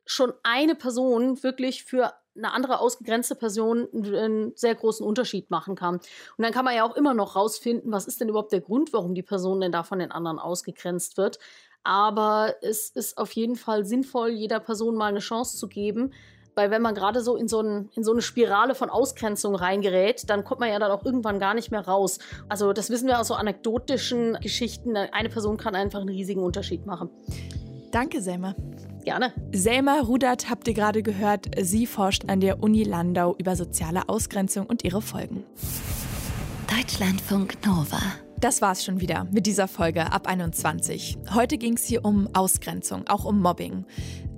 schon 0.05 0.33
eine 0.43 0.75
Person 0.75 1.41
wirklich 1.41 1.85
für 1.85 2.13
eine 2.35 2.51
andere 2.51 2.79
ausgegrenzte 2.79 3.35
Person 3.35 3.87
einen 3.93 4.51
sehr 4.57 4.75
großen 4.75 5.05
Unterschied 5.05 5.49
machen 5.49 5.75
kann. 5.75 5.95
Und 5.95 6.43
dann 6.43 6.51
kann 6.51 6.65
man 6.65 6.75
ja 6.75 6.83
auch 6.83 6.97
immer 6.97 7.13
noch 7.13 7.37
rausfinden, 7.37 7.93
was 7.93 8.07
ist 8.07 8.19
denn 8.19 8.27
überhaupt 8.27 8.51
der 8.51 8.61
Grund, 8.61 8.91
warum 8.91 9.15
die 9.15 9.23
Person 9.23 9.61
denn 9.61 9.71
da 9.71 9.83
von 9.83 9.99
den 9.99 10.11
anderen 10.11 10.37
ausgegrenzt 10.37 11.15
wird. 11.15 11.39
Aber 11.83 12.55
es 12.61 12.89
ist 12.89 13.17
auf 13.17 13.31
jeden 13.31 13.55
Fall 13.55 13.85
sinnvoll, 13.85 14.31
jeder 14.31 14.59
Person 14.59 14.95
mal 14.95 15.05
eine 15.05 15.19
Chance 15.19 15.57
zu 15.57 15.69
geben, 15.69 16.11
weil 16.55 16.71
wenn 16.71 16.81
man 16.81 16.95
gerade 16.95 17.21
so 17.21 17.35
in 17.35 17.47
so, 17.47 17.61
ein, 17.61 17.89
in 17.95 18.03
so 18.03 18.11
eine 18.11 18.21
Spirale 18.21 18.75
von 18.75 18.89
Ausgrenzung 18.89 19.55
reingerät, 19.55 20.29
dann 20.29 20.43
kommt 20.43 20.59
man 20.59 20.69
ja 20.69 20.79
dann 20.79 20.91
auch 20.91 21.05
irgendwann 21.05 21.39
gar 21.39 21.53
nicht 21.53 21.71
mehr 21.71 21.81
raus. 21.87 22.19
Also 22.47 22.73
das 22.73 22.89
wissen 22.89 23.07
wir 23.07 23.19
aus 23.19 23.27
so 23.27 23.33
anekdotischen 23.33 24.37
Geschichten. 24.41 24.95
Eine 24.95 25.29
Person 25.29 25.57
kann 25.57 25.75
einfach 25.75 25.99
einen 25.99 26.09
riesigen 26.09 26.43
Unterschied 26.43 26.85
machen. 26.85 27.09
Danke, 27.91 28.21
Selma. 28.21 28.55
Gerne. 29.03 29.33
Selma 29.51 30.01
Rudert 30.01 30.49
habt 30.49 30.67
ihr 30.67 30.73
gerade 30.73 31.01
gehört. 31.01 31.47
Sie 31.59 31.87
forscht 31.87 32.25
an 32.27 32.41
der 32.41 32.61
Uni 32.61 32.83
Landau 32.83 33.35
über 33.37 33.55
soziale 33.55 34.07
Ausgrenzung 34.09 34.65
und 34.67 34.83
ihre 34.83 35.01
Folgen. 35.01 35.43
Deutschlandfunk 36.67 37.65
Nova. 37.65 38.28
Das 38.39 38.61
war's 38.61 38.85
schon 38.85 39.01
wieder 39.01 39.27
mit 39.31 39.45
dieser 39.45 39.67
Folge 39.67 40.13
ab 40.13 40.27
21. 40.27 41.17
Heute 41.33 41.57
ging 41.57 41.73
es 41.73 41.83
hier 41.83 42.05
um 42.05 42.29
Ausgrenzung, 42.33 43.05
auch 43.09 43.25
um 43.25 43.41
Mobbing. 43.41 43.85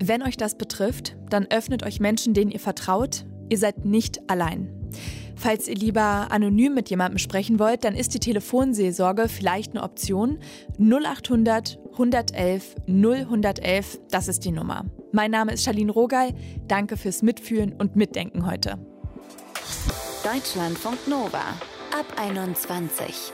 Wenn 0.04 0.24
euch 0.24 0.38
das 0.38 0.56
betrifft, 0.56 1.16
dann 1.30 1.46
öffnet 1.52 1.84
euch 1.84 2.00
Menschen, 2.00 2.34
denen 2.34 2.50
ihr 2.50 2.60
vertraut. 2.60 3.26
Ihr 3.50 3.60
seid 3.60 3.86
nicht 3.86 4.28
allein. 4.28 4.74
Falls 5.36 5.68
ihr 5.68 5.76
lieber 5.76 6.32
anonym 6.32 6.74
mit 6.74 6.90
jemandem 6.90 7.20
sprechen 7.20 7.60
wollt, 7.60 7.84
dann 7.84 7.96
ist 7.96 8.16
die 8.16 8.20
Telefonseelsorge 8.20 9.28
vielleicht 9.28 9.72
eine 9.72 9.84
Option. 9.84 10.40
0800 10.80 11.78
111 11.92 12.76
0111, 12.88 14.00
das 14.10 14.28
ist 14.28 14.46
die 14.46 14.52
Nummer. 14.52 14.86
Mein 15.12 15.30
Name 15.30 15.54
ist 15.54 15.64
Charlene 15.64 15.92
Rogal. 15.92 16.34
Danke 16.68 16.98
fürs 16.98 17.22
Mitfühlen 17.22 17.74
und 17.74 17.96
Mitdenken 17.96 18.48
heute. 18.48 18.80
Deutschlandfunk 20.24 21.08
Nova 21.08 21.44
ab 21.92 22.06
21. 22.18 23.34